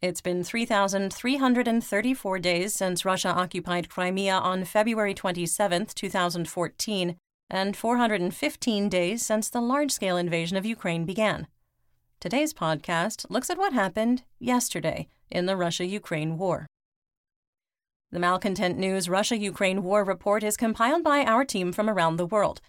It's 0.00 0.20
been 0.20 0.44
3,334 0.44 2.38
days 2.38 2.72
since 2.72 3.04
Russia 3.04 3.30
occupied 3.30 3.88
Crimea 3.88 4.34
on 4.34 4.64
February 4.64 5.12
27, 5.12 5.86
2014, 5.86 7.16
and 7.50 7.76
415 7.76 8.88
days 8.88 9.26
since 9.26 9.50
the 9.50 9.60
large 9.60 9.90
scale 9.90 10.16
invasion 10.16 10.56
of 10.56 10.64
Ukraine 10.64 11.04
began. 11.04 11.48
Today's 12.20 12.54
podcast 12.54 13.26
looks 13.28 13.50
at 13.50 13.58
what 13.58 13.72
happened 13.72 14.22
yesterday 14.38 15.08
in 15.32 15.46
the 15.46 15.56
Russia 15.56 15.84
Ukraine 15.84 16.38
war. 16.38 16.68
The 18.12 18.20
Malcontent 18.20 18.78
News 18.78 19.08
Russia 19.08 19.36
Ukraine 19.36 19.82
War 19.82 20.04
Report 20.04 20.44
is 20.44 20.56
compiled 20.56 21.02
by 21.02 21.24
our 21.24 21.44
team 21.44 21.72
from 21.72 21.90
around 21.90 22.18
the 22.18 22.26
world. 22.26 22.60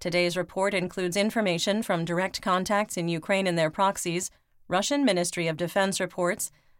Today's 0.00 0.38
report 0.38 0.72
includes 0.72 1.18
information 1.18 1.82
from 1.82 2.06
direct 2.06 2.40
contacts 2.40 2.96
in 2.96 3.08
Ukraine 3.08 3.46
and 3.46 3.58
their 3.58 3.68
proxies, 3.68 4.30
Russian 4.68 5.04
Ministry 5.04 5.48
of 5.48 5.58
Defense 5.58 6.00
reports, 6.00 6.50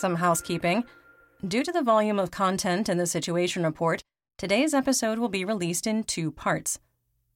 Some 0.00 0.14
housekeeping. 0.14 0.84
Due 1.46 1.62
to 1.62 1.70
the 1.70 1.82
volume 1.82 2.18
of 2.18 2.30
content 2.30 2.88
in 2.88 2.96
the 2.96 3.06
Situation 3.06 3.64
Report, 3.64 4.02
today's 4.38 4.72
episode 4.72 5.18
will 5.18 5.28
be 5.28 5.44
released 5.44 5.86
in 5.86 6.04
two 6.04 6.30
parts. 6.30 6.78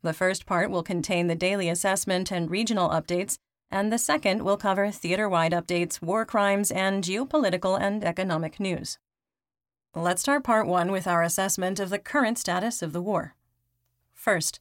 The 0.01 0.15
first 0.15 0.47
part 0.47 0.71
will 0.71 0.83
contain 0.83 1.27
the 1.27 1.35
daily 1.35 1.69
assessment 1.69 2.33
and 2.33 2.51
regional 2.51 2.89
updates, 2.89 3.37
and 3.71 3.93
the 3.93 3.99
second 3.99 4.45
will 4.45 4.57
cover 4.57 4.91
theater 4.91 5.29
wide 5.29 5.53
updates, 5.53 6.01
war 6.01 6.25
crimes, 6.25 6.71
and 6.71 7.05
geopolitical 7.05 7.79
and 7.79 8.03
economic 8.03 8.59
news. 8.59 8.97
Let's 9.95 10.23
start 10.23 10.43
part 10.43 10.67
one 10.67 10.91
with 10.91 11.07
our 11.07 11.23
assessment 11.23 11.79
of 11.79 11.91
the 11.91 11.99
current 11.99 12.39
status 12.39 12.81
of 12.81 12.95
the 12.95 13.03
war. 13.03 13.35
First, 14.15 14.61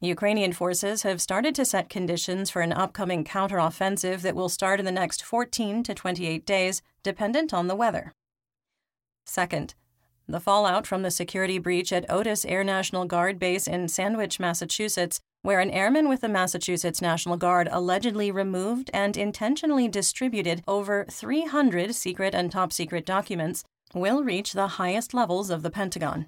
Ukrainian 0.00 0.52
forces 0.52 1.04
have 1.04 1.22
started 1.22 1.54
to 1.54 1.64
set 1.64 1.88
conditions 1.88 2.50
for 2.50 2.60
an 2.60 2.72
upcoming 2.72 3.24
counteroffensive 3.24 4.22
that 4.22 4.34
will 4.34 4.48
start 4.48 4.80
in 4.80 4.84
the 4.84 4.90
next 4.90 5.22
14 5.22 5.84
to 5.84 5.94
28 5.94 6.44
days, 6.44 6.82
dependent 7.06 7.54
on 7.54 7.68
the 7.68 7.76
weather. 7.76 8.12
Second, 9.24 9.74
the 10.26 10.40
fallout 10.40 10.88
from 10.88 11.02
the 11.02 11.10
security 11.12 11.56
breach 11.56 11.92
at 11.92 12.10
Otis 12.10 12.44
Air 12.44 12.64
National 12.64 13.04
Guard 13.04 13.38
Base 13.38 13.68
in 13.68 13.86
Sandwich, 13.86 14.40
Massachusetts, 14.40 15.20
where 15.42 15.60
an 15.60 15.70
airman 15.70 16.08
with 16.08 16.20
the 16.20 16.28
Massachusetts 16.28 17.00
National 17.00 17.36
Guard 17.36 17.68
allegedly 17.70 18.32
removed 18.32 18.90
and 18.92 19.16
intentionally 19.16 19.86
distributed 19.86 20.64
over 20.66 21.06
300 21.08 21.94
secret 21.94 22.34
and 22.34 22.50
top 22.50 22.72
secret 22.72 23.06
documents, 23.06 23.62
will 23.94 24.24
reach 24.24 24.52
the 24.52 24.74
highest 24.82 25.14
levels 25.14 25.48
of 25.48 25.62
the 25.62 25.70
Pentagon. 25.70 26.26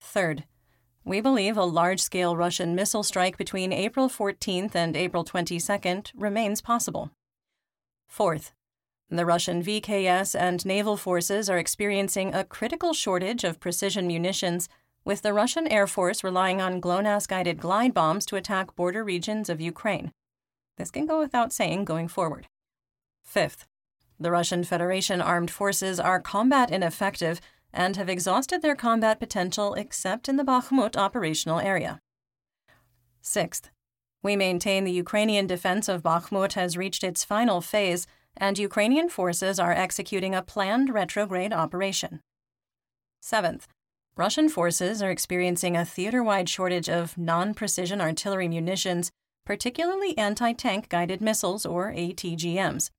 Third, 0.00 0.44
we 1.04 1.20
believe 1.20 1.58
a 1.58 1.64
large 1.64 2.00
scale 2.00 2.34
Russian 2.34 2.74
missile 2.74 3.02
strike 3.02 3.36
between 3.36 3.74
April 3.74 4.08
14th 4.08 4.74
and 4.74 4.96
April 4.96 5.22
22nd 5.22 6.12
remains 6.14 6.62
possible. 6.62 7.10
Fourth, 8.08 8.52
the 9.10 9.26
Russian 9.26 9.62
VKS 9.62 10.38
and 10.38 10.64
naval 10.64 10.96
forces 10.96 11.50
are 11.50 11.58
experiencing 11.58 12.34
a 12.34 12.44
critical 12.44 12.92
shortage 12.92 13.44
of 13.44 13.60
precision 13.60 14.06
munitions, 14.06 14.68
with 15.04 15.22
the 15.22 15.32
Russian 15.32 15.68
Air 15.68 15.86
Force 15.86 16.24
relying 16.24 16.60
on 16.60 16.80
GLONASS 16.80 17.26
guided 17.26 17.60
glide 17.60 17.92
bombs 17.92 18.24
to 18.26 18.36
attack 18.36 18.74
border 18.74 19.04
regions 19.04 19.48
of 19.48 19.60
Ukraine. 19.60 20.12
This 20.78 20.90
can 20.90 21.06
go 21.06 21.18
without 21.18 21.52
saying 21.52 21.84
going 21.84 22.08
forward. 22.08 22.46
Fifth, 23.22 23.66
the 24.18 24.30
Russian 24.30 24.64
Federation 24.64 25.20
armed 25.20 25.50
forces 25.50 26.00
are 26.00 26.20
combat 26.20 26.70
ineffective 26.70 27.40
and 27.72 27.96
have 27.96 28.08
exhausted 28.08 28.62
their 28.62 28.76
combat 28.76 29.18
potential 29.18 29.74
except 29.74 30.28
in 30.28 30.36
the 30.36 30.44
Bakhmut 30.44 30.96
operational 30.96 31.58
area. 31.58 32.00
Sixth, 33.20 33.70
we 34.22 34.36
maintain 34.36 34.84
the 34.84 34.92
Ukrainian 34.92 35.46
defense 35.46 35.88
of 35.88 36.02
Bakhmut 36.02 36.54
has 36.54 36.76
reached 36.76 37.04
its 37.04 37.24
final 37.24 37.60
phase, 37.60 38.06
and 38.36 38.58
Ukrainian 38.58 39.08
forces 39.08 39.58
are 39.58 39.72
executing 39.72 40.34
a 40.34 40.42
planned 40.42 40.92
retrograde 40.92 41.52
operation. 41.52 42.20
Seventh, 43.20 43.66
Russian 44.16 44.48
forces 44.48 45.02
are 45.02 45.10
experiencing 45.10 45.76
a 45.76 45.84
theater 45.84 46.22
wide 46.22 46.48
shortage 46.48 46.88
of 46.88 47.18
non 47.18 47.54
precision 47.54 48.00
artillery 48.00 48.48
munitions, 48.48 49.10
particularly 49.44 50.16
anti 50.16 50.52
tank 50.52 50.88
guided 50.88 51.20
missiles 51.20 51.66
or 51.66 51.92
ATGMs. 51.92 52.90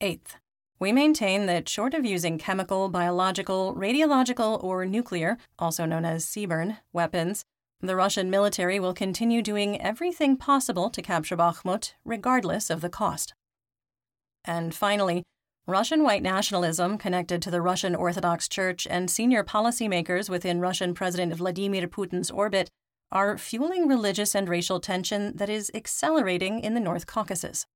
Eighth, 0.00 0.36
we 0.78 0.92
maintain 0.92 1.46
that, 1.46 1.68
short 1.68 1.94
of 1.94 2.04
using 2.04 2.38
chemical, 2.38 2.88
biological, 2.88 3.74
radiological, 3.74 4.62
or 4.62 4.84
nuclear, 4.86 5.38
also 5.58 5.84
known 5.84 6.04
as 6.04 6.24
CBRN, 6.26 6.78
weapons, 6.92 7.44
the 7.80 7.96
Russian 7.96 8.28
military 8.28 8.80
will 8.80 8.92
continue 8.92 9.40
doing 9.40 9.80
everything 9.80 10.36
possible 10.36 10.90
to 10.90 11.00
capture 11.00 11.36
Bakhmut, 11.36 11.94
regardless 12.04 12.70
of 12.70 12.80
the 12.80 12.88
cost. 12.88 13.34
And 14.44 14.74
finally, 14.74 15.24
Russian 15.66 16.02
white 16.02 16.22
nationalism 16.22 16.96
connected 16.96 17.42
to 17.42 17.50
the 17.50 17.60
Russian 17.60 17.94
Orthodox 17.94 18.48
Church 18.48 18.86
and 18.88 19.10
senior 19.10 19.44
policymakers 19.44 20.30
within 20.30 20.60
Russian 20.60 20.94
President 20.94 21.34
Vladimir 21.34 21.86
Putin's 21.86 22.30
orbit 22.30 22.70
are 23.12 23.36
fueling 23.36 23.86
religious 23.86 24.34
and 24.34 24.48
racial 24.48 24.80
tension 24.80 25.36
that 25.36 25.50
is 25.50 25.70
accelerating 25.74 26.60
in 26.60 26.74
the 26.74 26.80
North 26.80 27.06
Caucasus. 27.06 27.66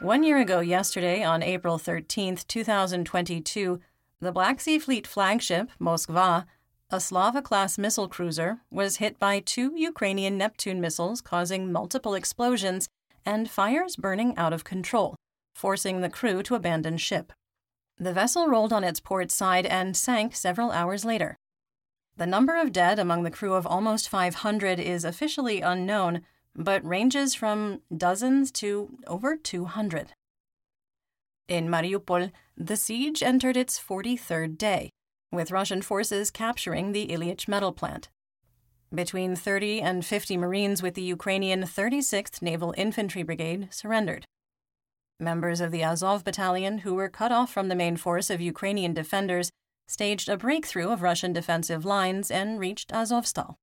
One 0.00 0.24
year 0.24 0.38
ago, 0.38 0.60
yesterday, 0.60 1.22
on 1.22 1.42
April 1.42 1.78
13, 1.78 2.36
2022, 2.48 3.80
the 4.20 4.32
Black 4.32 4.60
Sea 4.60 4.78
Fleet 4.78 5.06
flagship, 5.06 5.70
Moskva, 5.80 6.44
a 6.92 7.00
Slava 7.00 7.40
class 7.40 7.78
missile 7.78 8.06
cruiser, 8.06 8.58
was 8.70 8.98
hit 8.98 9.18
by 9.18 9.40
two 9.40 9.72
Ukrainian 9.74 10.36
Neptune 10.36 10.78
missiles, 10.78 11.22
causing 11.22 11.72
multiple 11.72 12.14
explosions 12.14 12.88
and 13.24 13.50
fires 13.50 13.96
burning 13.96 14.36
out 14.36 14.52
of 14.52 14.62
control, 14.62 15.16
forcing 15.54 16.02
the 16.02 16.10
crew 16.10 16.42
to 16.42 16.54
abandon 16.54 16.98
ship. 16.98 17.32
The 17.98 18.12
vessel 18.12 18.46
rolled 18.46 18.72
on 18.74 18.84
its 18.84 19.00
port 19.00 19.30
side 19.30 19.64
and 19.64 19.96
sank 19.96 20.36
several 20.36 20.70
hours 20.70 21.04
later. 21.04 21.38
The 22.18 22.26
number 22.26 22.60
of 22.60 22.72
dead 22.72 22.98
among 22.98 23.22
the 23.22 23.30
crew 23.30 23.54
of 23.54 23.66
almost 23.66 24.08
500 24.08 24.78
is 24.78 25.04
officially 25.04 25.62
unknown, 25.62 26.22
but 26.54 26.84
ranges 26.84 27.34
from 27.34 27.80
dozens 27.96 28.52
to 28.52 28.98
over 29.06 29.36
200. 29.36 30.12
In 31.48 31.68
Mariupol, 31.68 32.32
the 32.56 32.76
siege 32.76 33.22
entered 33.22 33.56
its 33.56 33.78
43rd 33.78 34.58
day, 34.58 34.90
with 35.32 35.50
Russian 35.50 35.82
forces 35.82 36.30
capturing 36.30 36.92
the 36.92 37.08
Ilyich 37.08 37.48
metal 37.48 37.72
plant. 37.72 38.08
Between 38.94 39.34
30 39.34 39.80
and 39.80 40.04
50 40.04 40.36
Marines 40.36 40.82
with 40.82 40.94
the 40.94 41.02
Ukrainian 41.02 41.62
36th 41.62 42.42
Naval 42.42 42.74
Infantry 42.76 43.22
Brigade 43.22 43.68
surrendered. 43.70 44.26
Members 45.18 45.60
of 45.60 45.70
the 45.70 45.82
Azov 45.82 46.24
battalion, 46.24 46.78
who 46.78 46.94
were 46.94 47.08
cut 47.08 47.32
off 47.32 47.50
from 47.50 47.68
the 47.68 47.74
main 47.74 47.96
force 47.96 48.28
of 48.28 48.40
Ukrainian 48.40 48.92
defenders, 48.92 49.50
staged 49.88 50.28
a 50.28 50.36
breakthrough 50.36 50.90
of 50.90 51.02
Russian 51.02 51.32
defensive 51.32 51.84
lines 51.84 52.30
and 52.30 52.60
reached 52.60 52.90
Azovstal. 52.90 53.54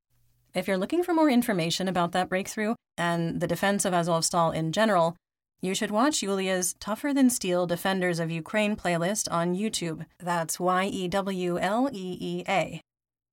If 0.53 0.67
you're 0.67 0.77
looking 0.77 1.03
for 1.03 1.13
more 1.13 1.29
information 1.29 1.87
about 1.87 2.11
that 2.13 2.29
breakthrough 2.29 2.73
and 2.97 3.39
the 3.39 3.47
defense 3.47 3.85
of 3.85 3.93
Azovstal 3.93 4.53
in 4.53 4.71
general, 4.71 5.15
you 5.61 5.73
should 5.75 5.91
watch 5.91 6.21
Yewleea's 6.21 6.73
Tougher 6.79 7.13
Than 7.13 7.29
Steel 7.29 7.67
Defenders 7.67 8.19
of 8.19 8.31
Ukraine 8.31 8.75
playlist 8.77 9.27
on 9.29 9.55
YouTube. 9.55 10.05
That's 10.17 10.59
Y 10.59 10.85
E 10.85 11.07
W 11.09 11.57
L 11.57 11.89
E 11.91 12.17
E 12.19 12.43
A. 12.47 12.81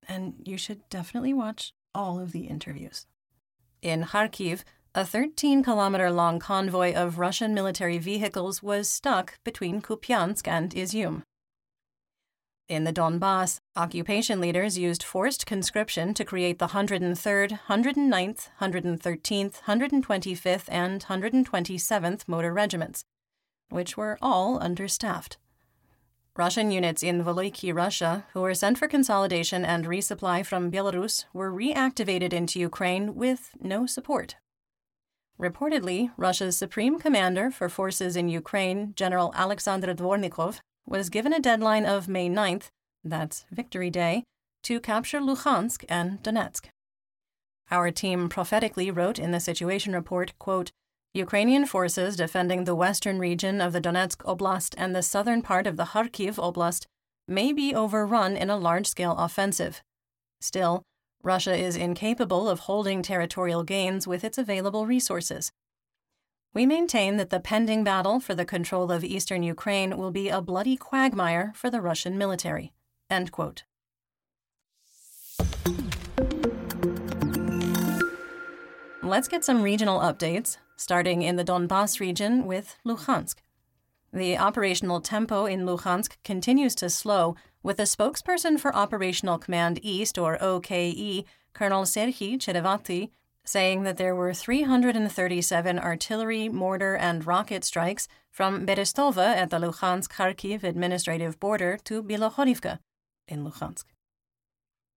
And 0.07 0.35
you 0.43 0.57
should 0.57 0.87
definitely 0.89 1.33
watch 1.33 1.73
all 1.95 2.19
of 2.19 2.33
the 2.33 2.47
interviews. 2.47 3.05
In 3.81 4.03
Kharkiv, 4.03 4.63
a 4.93 5.05
13 5.05 5.63
kilometer 5.63 6.11
long 6.11 6.39
convoy 6.39 6.93
of 6.93 7.19
Russian 7.19 7.53
military 7.53 7.97
vehicles 7.97 8.61
was 8.61 8.89
stuck 8.89 9.35
between 9.43 9.81
Kupiansk 9.81 10.47
and 10.47 10.71
Izyum. 10.71 11.21
In 12.69 12.83
the 12.83 12.91
Donbass, 12.91 13.59
occupation 13.77 14.41
leaders 14.41 14.77
used 14.77 15.01
forced 15.01 15.45
conscription 15.45 16.13
to 16.13 16.25
create 16.25 16.59
the 16.59 16.67
103rd, 16.67 17.59
109th, 17.69 18.49
113th, 18.59 19.61
125th, 19.61 20.65
and 20.67 21.05
127th 21.05 22.27
Motor 22.27 22.51
Regiments, 22.53 23.05
which 23.69 23.95
were 23.95 24.17
all 24.21 24.61
understaffed. 24.61 25.37
Russian 26.35 26.69
units 26.69 27.03
in 27.03 27.23
Valuyki, 27.23 27.73
Russia, 27.73 28.25
who 28.33 28.41
were 28.41 28.53
sent 28.53 28.77
for 28.77 28.89
consolidation 28.89 29.63
and 29.63 29.85
resupply 29.85 30.45
from 30.45 30.69
Belarus, 30.69 31.23
were 31.33 31.53
reactivated 31.53 32.33
into 32.33 32.59
Ukraine 32.59 33.15
with 33.15 33.51
no 33.61 33.85
support. 33.85 34.35
Reportedly, 35.39 36.11
Russia's 36.17 36.57
supreme 36.57 36.99
commander 36.99 37.49
for 37.49 37.69
forces 37.69 38.17
in 38.17 38.27
Ukraine, 38.27 38.91
General 38.97 39.31
Alexander 39.35 39.93
Dvornikov, 39.95 40.59
was 40.87 41.09
given 41.09 41.33
a 41.33 41.39
deadline 41.39 41.85
of 41.85 42.07
May 42.07 42.29
9th, 42.29 42.69
that's 43.03 43.45
Victory 43.51 43.89
Day, 43.89 44.23
to 44.63 44.79
capture 44.79 45.19
Luhansk 45.19 45.83
and 45.89 46.23
Donetsk. 46.23 46.67
Our 47.69 47.91
team 47.91 48.29
prophetically 48.29 48.89
wrote 48.89 49.19
in 49.19 49.31
the 49.31 49.41
situation 49.41 49.93
report, 49.93 50.33
quote, 50.39 50.71
Ukrainian 51.13 51.65
forces 51.65 52.15
defending 52.15 52.63
the 52.63 52.75
western 52.75 53.19
region 53.19 53.59
of 53.59 53.73
the 53.73 53.81
Donetsk 53.81 54.17
Oblast 54.23 54.75
and 54.77 54.95
the 54.95 55.01
southern 55.01 55.41
part 55.41 55.67
of 55.67 55.75
the 55.75 55.85
Kharkiv 55.85 56.35
Oblast 56.35 56.85
may 57.27 57.51
be 57.51 57.75
overrun 57.75 58.37
in 58.37 58.49
a 58.49 58.57
large 58.57 58.87
scale 58.87 59.17
offensive. 59.17 59.81
Still, 60.39 60.83
Russia 61.23 61.55
is 61.55 61.75
incapable 61.75 62.47
of 62.47 62.61
holding 62.61 63.01
territorial 63.01 63.63
gains 63.63 64.07
with 64.07 64.23
its 64.23 64.37
available 64.37 64.85
resources. 64.85 65.51
We 66.57 66.65
maintain 66.65 67.17
that 67.17 67.29
the 67.29 67.39
pending 67.39 67.83
battle 67.83 68.19
for 68.19 68.33
the 68.33 68.43
control 68.43 68.91
of 68.91 69.03
eastern 69.03 69.43
Ukraine 69.43 69.95
will 69.95 70.09
be 70.09 70.27
a 70.27 70.41
bloody 70.41 70.75
quagmire 70.75 71.53
for 71.53 71.69
the 71.69 71.81
Russian 71.81 72.17
military. 72.17 72.73
End 73.11 73.31
quote. 73.31 73.63
Let's 79.03 79.27
get 79.27 79.45
some 79.45 79.61
regional 79.61 79.99
updates, 79.99 80.57
starting 80.75 81.21
in 81.21 81.35
the 81.35 81.45
Donbass 81.45 81.99
region 81.99 82.47
with 82.47 82.75
Luhansk. 82.83 83.35
The 84.11 84.39
operational 84.39 84.99
tempo 84.99 85.45
in 85.45 85.63
Luhansk 85.63 86.13
continues 86.23 86.73
to 86.73 86.89
slow, 86.89 87.35
with 87.61 87.79
a 87.79 87.83
spokesperson 87.83 88.59
for 88.59 88.75
Operational 88.75 89.37
Command 89.37 89.79
East, 89.83 90.17
or 90.17 90.41
OKE, 90.41 91.23
Colonel 91.53 91.83
Serhiy 91.83 92.39
Cherevati, 92.39 93.11
saying 93.47 93.83
that 93.83 93.97
there 93.97 94.13
were 94.13 94.33
337 94.33 95.79
artillery, 95.79 96.49
mortar, 96.49 96.95
and 96.95 97.25
rocket 97.25 97.63
strikes 97.63 98.07
from 98.29 98.65
Berestova 98.65 99.35
at 99.35 99.49
the 99.49 99.57
Luhansk 99.57 100.09
Kharkiv 100.09 100.63
administrative 100.63 101.39
border 101.39 101.77
to 101.85 102.03
Bilohorivka 102.03 102.79
in 103.27 103.45
Luhansk. 103.45 103.85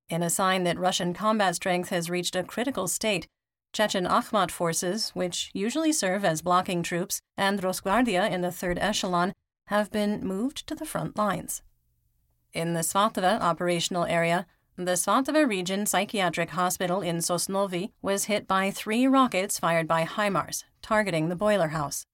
In 0.10 0.24
a 0.24 0.30
sign 0.32 0.64
that 0.64 0.80
Russian 0.80 1.14
combat 1.14 1.56
strength 1.56 1.90
has 1.90 2.10
reached 2.10 2.36
a 2.36 2.44
critical 2.44 2.88
state, 2.88 3.28
Chechen 3.72 4.06
Akhmat 4.06 4.50
forces, 4.50 5.12
which 5.12 5.52
usually 5.54 5.92
serve 5.92 6.26
as 6.26 6.42
blocking 6.42 6.82
troops, 6.82 7.22
and 7.38 7.62
Rosgvardia 7.62 8.30
in 8.30 8.42
the 8.42 8.52
third 8.52 8.80
echelon 8.80 9.34
have 9.68 9.92
been 9.92 10.26
moved 10.26 10.66
to 10.68 10.74
the 10.74 10.86
front 10.86 11.16
lines. 11.16 11.62
In 12.52 12.74
the 12.74 12.80
Svatova 12.80 13.40
operational 13.40 14.06
area, 14.06 14.48
the 14.86 14.94
Svatova 14.94 15.46
Region 15.46 15.86
Psychiatric 15.86 16.52
Hospital 16.52 17.02
in 17.02 17.18
Sosnovyy 17.18 17.92
was 18.02 18.26
hit 18.26 18.48
by 18.48 18.72
three 18.72 19.08
rockets 19.08 19.60
fired 19.60 19.90
by 19.90 20.06
HIMARS, 20.06 20.64
targeting 20.82 21.28
the 21.28 21.36
boiler 21.36 21.70
house. 21.70 22.06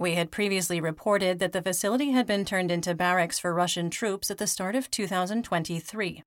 We 0.00 0.14
had 0.14 0.32
previously 0.32 0.80
reported 0.80 1.38
that 1.38 1.52
the 1.52 1.62
facility 1.62 2.10
had 2.10 2.26
been 2.26 2.44
turned 2.44 2.72
into 2.72 2.92
barracks 2.92 3.38
for 3.38 3.54
Russian 3.54 3.88
troops 3.88 4.32
at 4.32 4.38
the 4.38 4.48
start 4.48 4.74
of 4.74 4.90
2023. 4.90 6.24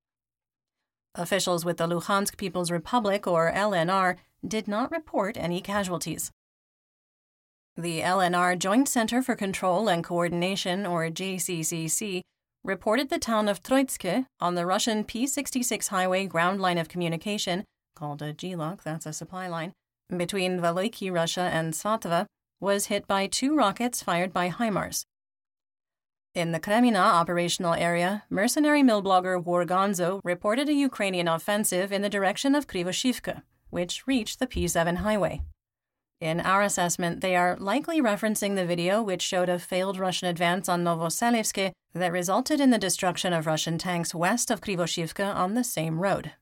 Officials 1.15 1.65
with 1.65 1.75
the 1.75 1.88
Luhansk 1.88 2.37
People's 2.37 2.71
Republic, 2.71 3.27
or 3.27 3.51
LNR, 3.51 4.15
did 4.47 4.69
not 4.69 4.91
report 4.91 5.35
any 5.35 5.59
casualties. 5.59 6.31
The 7.75 7.99
LNR 7.99 8.57
Joint 8.57 8.87
Center 8.87 9.21
for 9.21 9.35
Control 9.35 9.89
and 9.89 10.05
Coordination, 10.05 10.85
or 10.85 11.09
JCCC, 11.09 12.21
reported 12.63 13.09
the 13.09 13.17
town 13.17 13.49
of 13.49 13.63
Troitske 13.63 14.25
on 14.39 14.55
the 14.55 14.65
Russian 14.65 15.03
P 15.03 15.25
66 15.25 15.87
highway 15.87 16.27
ground 16.27 16.61
line 16.61 16.77
of 16.77 16.89
communication, 16.89 17.63
called 17.95 18.21
a 18.21 18.33
GLOC, 18.33 18.83
that's 18.83 19.05
a 19.05 19.13
supply 19.13 19.47
line, 19.47 19.73
between 20.15 20.59
Valuyki, 20.59 21.11
Russia, 21.11 21.49
and 21.51 21.73
Svatova, 21.73 22.25
was 22.59 22.85
hit 22.85 23.07
by 23.07 23.25
two 23.25 23.55
rockets 23.55 24.03
fired 24.03 24.31
by 24.31 24.49
HIMARS. 24.49 25.03
In 26.35 26.51
the 26.51 26.59
Kremina 26.59 26.99
operational 26.99 27.73
area, 27.73 28.23
mercenary 28.29 28.83
mill 28.83 29.03
blogger 29.03 29.43
Wargonzo 29.43 30.21
reported 30.23 30.69
a 30.69 30.73
Ukrainian 30.73 31.27
offensive 31.27 31.91
in 31.91 32.03
the 32.03 32.09
direction 32.09 32.55
of 32.55 32.67
Krivoshivka, 32.67 33.41
which 33.69 34.07
reached 34.07 34.39
the 34.39 34.47
P7 34.47 34.97
highway. 34.97 35.41
In 36.21 36.39
our 36.39 36.62
assessment, 36.62 37.21
they 37.21 37.35
are 37.35 37.57
likely 37.59 38.00
referencing 38.00 38.56
the 38.56 38.65
video 38.65 39.01
which 39.01 39.23
showed 39.23 39.50
a 39.50 39.57
failed 39.57 39.97
Russian 39.97 40.27
advance 40.27 40.69
on 40.69 40.83
Novoselivske 40.83 41.71
that 41.95 42.12
resulted 42.12 42.62
in 42.62 42.69
the 42.69 42.77
destruction 42.77 43.33
of 43.33 43.47
Russian 43.47 43.79
tanks 43.79 44.13
west 44.13 44.51
of 44.51 44.62
Krivoshivka 44.62 45.35
on 45.35 45.56
the 45.56 45.63
same 45.63 46.00
road. 46.00 46.33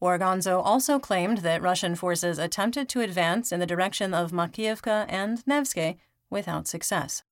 Wargonzo 0.00 0.62
also 0.64 1.00
claimed 1.00 1.38
that 1.38 1.60
Russian 1.60 1.96
forces 1.96 2.38
attempted 2.38 2.88
to 2.90 3.00
advance 3.00 3.50
in 3.50 3.58
the 3.58 3.66
direction 3.66 4.14
of 4.14 4.30
Makiivka 4.30 5.06
and 5.08 5.44
Nevske 5.44 5.96
without 6.30 6.68
success. 6.68 7.24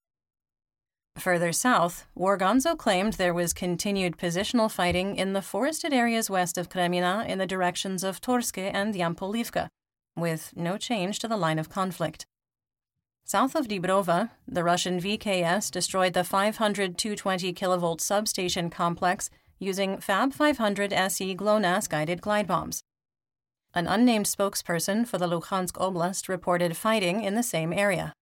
Further 1.17 1.53
south, 1.53 2.07
Wargonzo 2.17 2.77
claimed 2.77 3.13
there 3.13 3.33
was 3.33 3.53
continued 3.53 4.17
positional 4.17 4.69
fighting 4.69 5.15
in 5.15 5.31
the 5.31 5.41
forested 5.41 5.93
areas 5.93 6.29
west 6.29 6.57
of 6.57 6.67
Kremina 6.67 7.25
in 7.25 7.37
the 7.37 7.47
directions 7.47 8.03
of 8.03 8.19
Torske 8.19 8.69
and 8.73 8.95
Yampolivka, 8.95 9.69
with 10.15 10.53
no 10.55 10.77
change 10.77 11.19
to 11.19 11.27
the 11.27 11.37
line 11.37 11.59
of 11.59 11.69
conflict. 11.69 12.25
South 13.25 13.55
of 13.55 13.67
Dibrova, 13.67 14.31
the 14.47 14.63
Russian 14.63 14.99
VKS 14.99 15.71
destroyed 15.71 16.13
the 16.13 16.23
500 16.23 16.97
220 16.97 17.53
kilovolt 17.53 18.01
substation 18.01 18.69
complex 18.69 19.29
using 19.59 19.97
Fab 19.97 20.33
500 20.33 20.91
SE 20.91 21.33
GLONASS 21.33 21.87
guided 21.87 22.21
glide 22.21 22.47
bombs. 22.47 22.83
An 23.73 23.87
unnamed 23.87 24.25
spokesperson 24.25 25.07
for 25.07 25.17
the 25.17 25.27
Luhansk 25.27 25.73
Oblast 25.73 26.27
reported 26.27 26.77
fighting 26.77 27.23
in 27.23 27.35
the 27.35 27.41
same 27.41 27.73
area. 27.73 28.13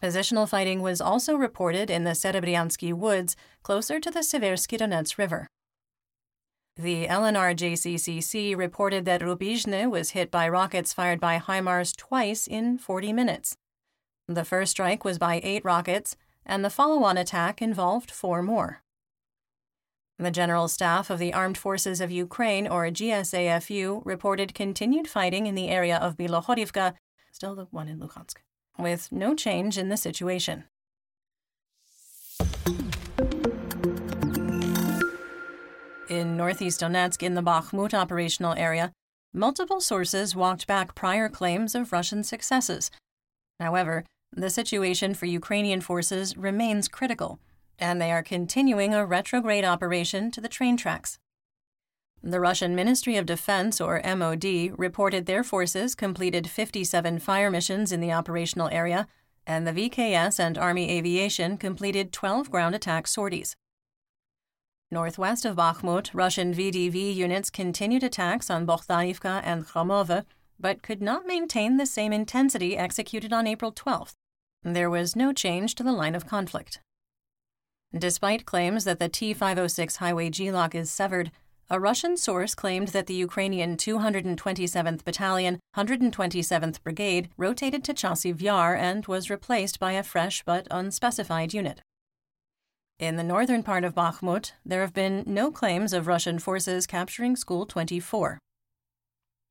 Positional 0.00 0.48
fighting 0.48 0.82
was 0.82 1.00
also 1.00 1.34
reported 1.34 1.90
in 1.90 2.04
the 2.04 2.12
Serebryansky 2.12 2.92
woods 2.92 3.34
closer 3.64 3.98
to 3.98 4.10
the 4.10 4.20
Seversky 4.20 4.78
Donets 4.78 5.18
River. 5.18 5.48
The 6.80 7.08
LNR 7.08 7.56
JCCC 7.56 8.56
reported 8.56 9.04
that 9.04 9.20
Rubizhne 9.20 9.90
was 9.90 10.10
hit 10.10 10.30
by 10.30 10.48
rockets 10.48 10.92
fired 10.92 11.18
by 11.18 11.40
HIMARS 11.40 11.96
twice 11.96 12.46
in 12.46 12.78
40 12.78 13.12
minutes. 13.12 13.56
The 14.28 14.44
first 14.44 14.70
strike 14.70 15.04
was 15.04 15.18
by 15.18 15.40
eight 15.42 15.64
rockets, 15.64 16.14
and 16.46 16.64
the 16.64 16.70
follow 16.70 17.02
on 17.02 17.18
attack 17.18 17.60
involved 17.60 18.12
four 18.12 18.42
more. 18.42 18.84
The 20.20 20.30
General 20.30 20.68
Staff 20.68 21.10
of 21.10 21.18
the 21.18 21.34
Armed 21.34 21.58
Forces 21.58 22.00
of 22.00 22.12
Ukraine, 22.12 22.68
or 22.68 22.86
GSAFU, 22.86 24.02
reported 24.04 24.54
continued 24.54 25.08
fighting 25.08 25.48
in 25.48 25.56
the 25.56 25.70
area 25.70 25.96
of 25.96 26.16
Bilohorivka, 26.16 26.94
still 27.32 27.56
the 27.56 27.64
one 27.72 27.88
in 27.88 27.98
Luhansk, 27.98 28.36
with 28.78 29.10
no 29.10 29.34
change 29.34 29.78
in 29.78 29.88
the 29.88 29.96
situation. 29.96 30.62
In 36.08 36.38
northeast 36.38 36.80
Donetsk, 36.80 37.22
in 37.22 37.34
the 37.34 37.42
Bakhmut 37.42 37.92
operational 37.92 38.54
area, 38.54 38.92
multiple 39.34 39.80
sources 39.80 40.34
walked 40.34 40.66
back 40.66 40.94
prior 40.94 41.28
claims 41.28 41.74
of 41.74 41.92
Russian 41.92 42.24
successes. 42.24 42.90
However, 43.60 44.04
the 44.34 44.48
situation 44.48 45.12
for 45.12 45.26
Ukrainian 45.26 45.82
forces 45.82 46.36
remains 46.36 46.88
critical, 46.88 47.40
and 47.78 48.00
they 48.00 48.10
are 48.10 48.22
continuing 48.22 48.94
a 48.94 49.04
retrograde 49.04 49.66
operation 49.66 50.30
to 50.30 50.40
the 50.40 50.48
train 50.48 50.78
tracks. 50.78 51.18
The 52.22 52.40
Russian 52.40 52.74
Ministry 52.74 53.16
of 53.16 53.26
Defense, 53.26 53.78
or 53.78 54.00
MOD, 54.02 54.78
reported 54.78 55.26
their 55.26 55.44
forces 55.44 55.94
completed 55.94 56.48
57 56.48 57.18
fire 57.18 57.50
missions 57.50 57.92
in 57.92 58.00
the 58.00 58.12
operational 58.12 58.68
area 58.68 59.06
and 59.46 59.66
the 59.66 59.72
VKS 59.72 60.38
and 60.38 60.58
Army 60.58 60.90
Aviation 60.90 61.56
completed 61.56 62.12
12 62.12 62.50
ground 62.50 62.74
attack 62.74 63.06
sorties. 63.06 63.56
Northwest 64.90 65.44
of 65.44 65.56
Bakhmut, 65.56 66.10
Russian 66.14 66.54
VDV 66.54 67.14
units 67.14 67.50
continued 67.50 68.02
attacks 68.02 68.48
on 68.48 68.66
Bogdanivka 68.66 69.42
and 69.44 69.66
Khromove, 69.66 70.24
but 70.58 70.82
could 70.82 71.02
not 71.02 71.26
maintain 71.26 71.76
the 71.76 71.84
same 71.84 72.10
intensity 72.10 72.74
executed 72.76 73.30
on 73.32 73.46
April 73.46 73.70
12th. 73.70 74.14
There 74.62 74.88
was 74.88 75.14
no 75.14 75.34
change 75.34 75.74
to 75.74 75.82
the 75.82 75.92
line 75.92 76.14
of 76.14 76.26
conflict. 76.26 76.80
Despite 77.96 78.46
claims 78.46 78.84
that 78.84 78.98
the 78.98 79.10
T 79.10 79.34
506 79.34 79.96
highway 79.96 80.30
GLOC 80.30 80.74
is 80.74 80.90
severed, 80.90 81.32
a 81.70 81.78
Russian 81.78 82.16
source 82.16 82.54
claimed 82.54 82.88
that 82.88 83.06
the 83.06 83.14
Ukrainian 83.14 83.76
227th 83.76 85.04
Battalion, 85.04 85.60
127th 85.76 86.82
Brigade 86.82 87.28
rotated 87.36 87.84
to 87.84 87.92
Chasiv 87.92 88.40
Yar 88.40 88.74
and 88.74 89.04
was 89.06 89.28
replaced 89.28 89.78
by 89.78 89.92
a 89.92 90.02
fresh 90.02 90.42
but 90.44 90.66
unspecified 90.70 91.52
unit. 91.52 91.82
In 92.98 93.14
the 93.14 93.22
northern 93.22 93.62
part 93.62 93.84
of 93.84 93.94
Bakhmut, 93.94 94.50
there 94.66 94.80
have 94.80 94.92
been 94.92 95.22
no 95.24 95.52
claims 95.52 95.92
of 95.92 96.08
Russian 96.08 96.40
forces 96.40 96.84
capturing 96.84 97.36
School 97.36 97.64
24. 97.64 98.40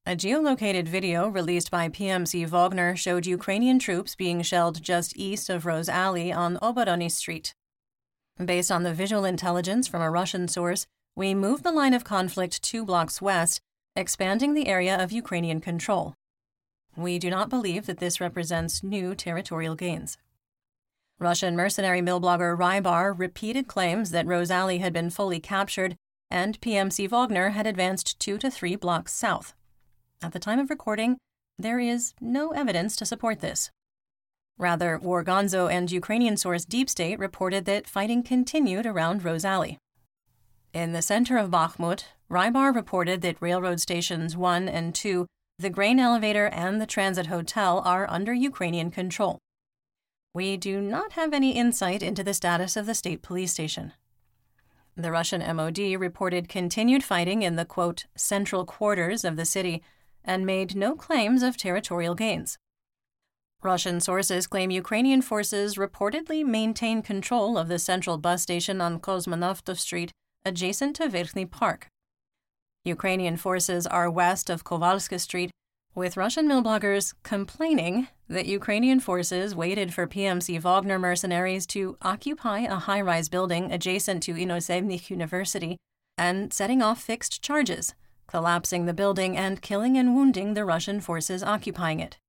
A 0.05 0.17
geolocated 0.17 0.85
video 0.85 1.29
released 1.29 1.71
by 1.71 1.87
PMC 1.87 2.45
Wagner 2.45 2.97
showed 2.97 3.25
Ukrainian 3.25 3.79
troops 3.79 4.15
being 4.15 4.41
shelled 4.41 4.81
just 4.81 5.15
east 5.15 5.49
of 5.49 5.65
Rose 5.65 5.87
Alley 5.87 6.29
on 6.29 6.57
Oborony 6.57 7.09
Street. 7.09 7.53
Based 8.37 8.69
on 8.69 8.83
the 8.83 8.93
visual 8.93 9.23
intelligence 9.23 9.87
from 9.87 10.01
a 10.01 10.11
Russian 10.11 10.49
source, 10.49 10.85
we 11.15 11.33
moved 11.33 11.63
the 11.63 11.71
line 11.71 11.93
of 11.93 12.03
conflict 12.03 12.61
two 12.61 12.83
blocks 12.83 13.21
west, 13.21 13.61
expanding 13.95 14.55
the 14.55 14.67
area 14.67 15.01
of 15.01 15.13
Ukrainian 15.13 15.61
control. 15.61 16.15
We 16.97 17.17
do 17.17 17.29
not 17.29 17.49
believe 17.49 17.85
that 17.85 17.99
this 17.99 18.19
represents 18.19 18.83
new 18.83 19.15
territorial 19.15 19.75
gains. 19.75 20.17
Russian 21.19 21.55
mercenary 21.55 22.01
mill 22.01 22.21
blogger 22.21 22.55
Rybar 22.57 23.17
repeated 23.17 23.67
claims 23.67 24.11
that 24.11 24.27
Rose 24.27 24.51
Alley 24.51 24.77
had 24.77 24.93
been 24.93 25.09
fully 25.09 25.39
captured 25.39 25.95
and 26.29 26.59
PMC 26.61 27.09
Wagner 27.09 27.49
had 27.49 27.65
advanced 27.65 28.19
two 28.19 28.37
to 28.37 28.51
three 28.51 28.75
blocks 28.75 29.13
south. 29.13 29.53
At 30.21 30.33
the 30.33 30.39
time 30.39 30.59
of 30.59 30.69
recording, 30.69 31.17
there 31.57 31.79
is 31.79 32.13
no 32.19 32.51
evidence 32.51 32.95
to 32.97 33.05
support 33.05 33.39
this. 33.39 33.71
Rather, 34.57 34.97
War 34.97 35.23
Gonzo 35.23 35.71
and 35.71 35.91
Ukrainian 35.91 36.37
source 36.37 36.65
Deep 36.65 36.89
State 36.89 37.19
reported 37.19 37.65
that 37.65 37.87
fighting 37.87 38.23
continued 38.23 38.85
around 38.85 39.23
Rose 39.23 39.45
Alley. 39.45 39.77
In 40.73 40.93
the 40.93 41.01
center 41.01 41.37
of 41.37 41.51
Bakhmut, 41.51 42.05
Rybar 42.29 42.75
reported 42.75 43.21
that 43.21 43.41
railroad 43.41 43.79
stations 43.79 44.35
1 44.35 44.67
and 44.67 44.93
2, 44.93 45.25
the 45.59 45.69
grain 45.69 45.99
elevator, 45.99 46.47
and 46.47 46.81
the 46.81 46.85
transit 46.85 47.27
hotel 47.27 47.81
are 47.85 48.09
under 48.09 48.33
Ukrainian 48.33 48.91
control. 48.91 49.39
We 50.37 50.55
do 50.55 50.79
not 50.81 51.13
have 51.13 51.33
any 51.33 51.53
insight 51.53 52.03
into 52.03 52.23
the 52.23 52.31
status 52.31 52.77
of 52.77 52.85
the 52.85 52.93
state 52.93 53.23
police 53.23 53.53
station. 53.53 53.93
The 54.95 55.09
Russian 55.09 55.41
MOD 55.55 55.79
reported 55.97 56.47
continued 56.47 57.03
fighting 57.03 57.41
in 57.41 57.55
the 57.55 57.65
quote, 57.65 58.05
central 58.15 58.63
quarters 58.63 59.25
of 59.25 59.35
the 59.35 59.45
city 59.45 59.81
and 60.23 60.45
made 60.45 60.75
no 60.75 60.93
claims 60.93 61.41
of 61.41 61.57
territorial 61.57 62.13
gains. 62.13 62.59
Russian 63.63 63.99
sources 63.99 64.45
claim 64.45 64.69
Ukrainian 64.69 65.23
forces 65.23 65.73
reportedly 65.73 66.45
maintain 66.45 67.01
control 67.01 67.57
of 67.57 67.67
the 67.67 67.79
central 67.79 68.19
bus 68.19 68.43
station 68.43 68.79
on 68.79 68.99
Kosmonavtov 68.99 69.79
Street 69.79 70.11
adjacent 70.45 70.97
to 70.97 71.09
Verkhny 71.09 71.49
Park. 71.49 71.87
Ukrainian 72.83 73.37
forces 73.37 73.87
are 73.87 74.11
west 74.11 74.51
of 74.51 74.63
Kovalska 74.63 75.19
Street 75.19 75.49
with 75.97 76.15
Russian 76.15 76.47
mill 76.47 76.61
bloggers 76.61 77.15
complaining 77.23 78.07
that 78.29 78.45
Ukrainian 78.45 78.99
forces 78.99 79.55
waited 79.55 79.95
for 79.95 80.05
PMC 80.05 80.59
Wagner 80.59 80.99
mercenaries 80.99 81.65
to 81.65 81.97
occupy 82.03 82.59
a 82.59 82.75
high 82.75 83.01
rise 83.01 83.29
building 83.29 83.71
adjacent 83.71 84.21
to 84.21 84.35
Inozemnych 84.35 85.09
University 85.09 85.75
and 86.15 86.53
setting 86.53 86.83
off 86.83 87.01
fixed 87.01 87.41
charges, 87.41 87.95
collapsing 88.27 88.85
the 88.85 88.93
building 88.93 89.35
and 89.35 89.63
killing 89.63 89.97
and 89.97 90.15
wounding 90.15 90.53
the 90.53 90.63
Russian 90.63 91.01
forces 91.01 91.41
occupying 91.41 91.99
it. 91.99 92.19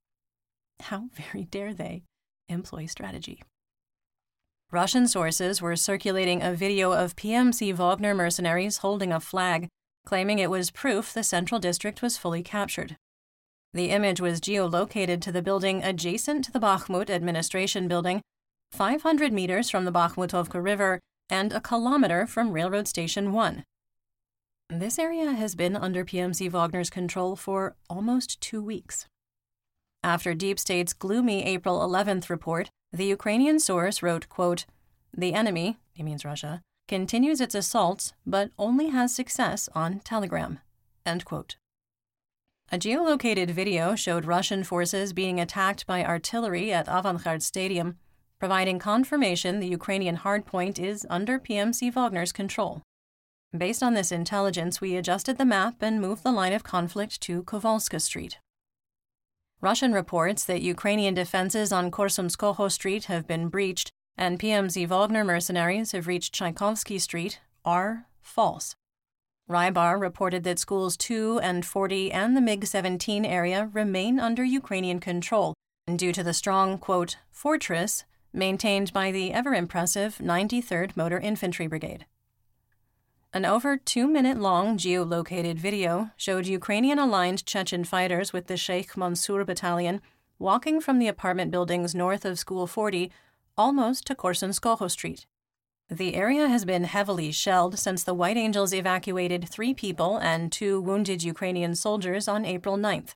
How 0.85 1.11
very 1.13 1.45
dare 1.45 1.75
they 1.75 2.05
employ 2.49 2.87
strategy? 2.87 3.43
Russian 4.73 5.07
sources 5.07 5.61
were 5.61 5.77
circulating 5.77 6.41
a 6.41 6.55
video 6.55 6.93
of 6.93 7.17
PMC 7.17 7.75
Wagner 7.75 8.15
mercenaries 8.15 8.79
holding 8.79 9.13
a 9.13 9.21
flag, 9.21 9.69
claiming 10.07 10.39
it 10.39 10.49
was 10.49 10.71
proof 10.71 11.13
the 11.13 11.23
Central 11.23 11.61
District 11.61 12.01
was 12.01 12.17
fully 12.17 12.43
captured. 12.43 12.97
The 13.79 13.91
image 13.91 14.21
was 14.21 14.41
geolocated 14.41 15.21
to 15.21 15.31
the 15.31 15.41
building 15.41 15.85
adjacent 15.85 16.45
to 16.47 16.51
the 16.51 16.59
Bakhmut 16.59 17.09
administration 17.09 17.87
building, 17.87 18.23
500 18.73 19.33
meters 19.33 19.71
from 19.71 19.85
the 19.85 19.93
Bakhmutovka 19.93 20.61
River, 20.61 20.99
and 21.31 21.53
a 21.53 21.61
kilometer 21.61 22.27
from 22.27 22.51
Railroad 22.51 22.89
Station 22.89 23.33
1. 23.33 23.63
This 24.69 24.99
area 24.99 25.31
has 25.31 25.55
been 25.55 25.77
under 25.77 26.05
PMC 26.05 26.51
Wagner's 26.51 26.91
control 26.91 27.37
for 27.37 27.77
almost 27.89 28.41
two 28.41 28.61
weeks. 28.61 29.07
After 30.03 30.35
Deep 30.35 30.59
State's 30.59 30.93
gloomy 30.93 31.45
April 31.47 31.79
11th 31.79 32.29
report, 32.29 32.71
the 32.93 33.07
Ukrainian 33.07 33.61
source 33.61 34.03
wrote, 34.03 34.29
quote, 34.29 34.67
The 35.17 35.35
enemy, 35.35 35.79
he 35.93 36.03
means 36.03 36.25
Russia, 36.25 36.63
continues 36.89 37.41
its 37.41 37.55
assaults, 37.55 38.13
but 38.27 38.51
only 38.59 38.89
has 38.89 39.15
success 39.15 39.69
on 39.73 40.01
Telegram. 40.01 40.59
End 41.07 41.25
quote. 41.25 41.55
A 42.71 42.79
geolocated 42.79 43.51
video 43.53 43.95
showed 43.95 44.27
Russian 44.27 44.63
forces 44.63 45.15
being 45.15 45.41
attacked 45.41 45.87
by 45.87 46.05
artillery 46.05 46.71
at 46.71 46.87
Avangard 46.87 47.41
Stadium, 47.41 47.97
providing 48.39 48.79
confirmation 48.79 49.59
the 49.59 49.69
Ukrainian 49.69 50.19
hardpoint 50.19 50.79
is 50.79 51.07
under 51.09 51.39
PMC 51.39 51.91
Wagner's 51.95 52.31
control. 52.31 52.83
Based 53.57 53.83
on 53.83 53.95
this 53.95 54.13
intelligence, 54.13 54.83
we 54.83 54.97
adjusted 54.97 55.39
the 55.39 55.47
map 55.47 55.77
and 55.81 55.99
moved 55.99 56.23
the 56.23 56.31
line 56.31 56.53
of 56.53 56.63
conflict 56.63 57.23
to 57.23 57.43
Kovalska 57.45 58.03
Street. 58.03 58.39
Russian 59.63 59.95
reports 59.95 60.45
that 60.45 60.61
Ukrainian 60.61 61.15
defenses 61.15 61.73
on 61.73 61.91
Korsunskoho 61.91 62.71
Street 62.71 63.07
have 63.07 63.27
been 63.27 63.49
breached 63.49 63.91
and 64.19 64.39
PMC 64.39 64.87
Wagner 64.87 65.25
mercenaries 65.25 65.93
have 65.93 66.07
reached 66.07 66.35
Tchaikovsky 66.35 66.99
Street 66.99 67.41
are 67.65 68.09
false. 68.21 68.77
Rybar 69.49 69.99
reported 69.99 70.45
that 70.45 70.59
schools 70.59 70.95
2 70.99 71.41
and 71.43 71.65
40 71.65 72.13
and 72.13 72.37
the 72.37 72.41
MiG 72.43 72.67
17 72.67 73.25
area 73.25 73.71
remain 73.73 74.21
under 74.21 74.45
Ukrainian 74.45 75.01
control 75.01 75.55
due 75.97 76.13
to 76.13 76.23
the 76.23 76.35
strong, 76.35 76.77
quote, 76.77 77.17
fortress 77.31 78.05
maintained 78.31 78.93
by 78.93 79.11
the 79.11 79.33
ever 79.33 79.55
impressive 79.55 80.19
93rd 80.19 80.97
Motor 80.99 81.19
Infantry 81.19 81.67
Brigade. 81.67 82.05
An 83.33 83.47
over 83.47 83.79
two 83.79 84.07
minute 84.07 84.39
long 84.39 84.77
geolocated 84.77 85.57
video 85.57 86.11
showed 86.19 86.47
Ukrainian 86.47 86.99
aligned 86.99 87.47
Chechen 87.47 87.85
fighters 87.85 88.35
with 88.35 88.49
the 88.49 88.57
Sheikh 88.59 88.99
Mansour 88.99 89.47
Battalion 89.47 90.03
walking 90.39 90.79
from 90.79 90.99
the 90.99 91.09
apartment 91.09 91.51
buildings 91.51 91.95
north 91.95 92.27
of 92.27 92.39
School 92.39 92.67
40 92.67 93.11
almost 93.57 94.07
to 94.07 94.15
Korsunskoho 94.15 94.91
Street. 94.91 95.25
The 95.91 96.17
area 96.17 96.49
has 96.49 96.67
been 96.67 96.85
heavily 96.85 97.33
shelled 97.33 97.79
since 97.79 98.05
the 98.05 98.13
White 98.13 98.37
Angels 98.37 98.75
evacuated 98.75 99.49
three 99.49 99.73
people 99.73 100.19
and 100.19 100.53
two 100.53 100.83
wounded 100.83 101.23
Ukrainian 101.23 101.75
soldiers 101.75 102.29
on 102.29 102.45
April 102.45 102.77
9th. 102.77 103.15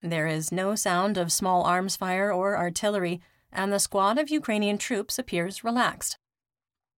There 0.00 0.26
is 0.26 0.50
no 0.50 0.74
sound 0.74 1.18
of 1.18 1.30
small 1.30 1.64
arms 1.64 1.94
fire 1.94 2.32
or 2.32 2.56
artillery, 2.56 3.20
and 3.52 3.70
the 3.70 3.78
squad 3.78 4.18
of 4.18 4.30
Ukrainian 4.30 4.78
troops 4.78 5.18
appears 5.18 5.62
relaxed. 5.62 6.16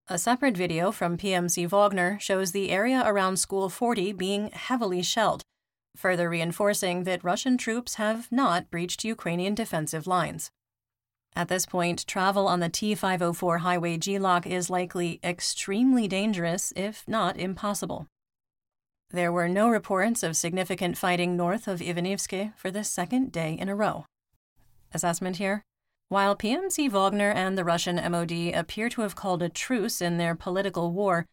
A 0.07 0.19
separate 0.19 0.57
video 0.57 0.93
from 0.93 1.19
PMC 1.19 1.69
Wagner 1.69 2.19
shows 2.21 2.53
the 2.53 2.71
area 2.71 3.03
around 3.05 3.39
School 3.39 3.71
40 3.71 4.12
being 4.12 4.50
heavily 4.53 5.03
shelled, 5.03 5.43
further 5.97 6.29
reinforcing 6.31 7.03
that 7.05 7.25
Russian 7.25 7.59
troops 7.59 7.95
have 7.95 8.31
not 8.31 8.71
breached 8.71 9.05
Ukrainian 9.05 9.57
defensive 9.57 10.07
lines. 10.07 10.53
At 11.37 11.49
this 11.49 11.65
point, 11.65 12.07
travel 12.07 12.49
on 12.49 12.61
the 12.61 12.69
T 12.69 12.95
504 12.95 13.59
highway 13.59 13.97
GLOC 13.97 14.47
is 14.47 14.69
likely 14.69 15.21
extremely 15.23 16.09
dangerous, 16.09 16.73
if 16.77 17.05
not 17.07 17.39
impossible. 17.39 18.07
There 19.11 19.33
were 19.33 19.49
no 19.49 19.69
reports 19.69 20.23
of 20.23 20.37
significant 20.37 20.97
fighting 20.97 21.37
north 21.37 21.67
of 21.67 21.81
Ivanivske 21.81 22.53
for 22.57 22.71
the 22.71 22.85
second 22.85 23.33
day 23.33 23.55
in 23.59 23.69
a 23.69 23.75
row. 23.75 24.07
Assessment 24.93 25.37
here? 25.37 25.63
While 26.09 26.37
PMC 26.37 26.91
Wagner 26.91 27.31
and 27.31 27.57
the 27.57 27.65
Russian 27.65 27.97
MOD 27.97 28.53
appear 28.55 28.89
to 28.89 29.03
have 29.03 29.15
called 29.15 29.43
a 29.43 29.49
truce 29.49 30.01
in 30.01 30.19
their 30.19 30.35
political 30.35 30.91
war, 30.91 31.27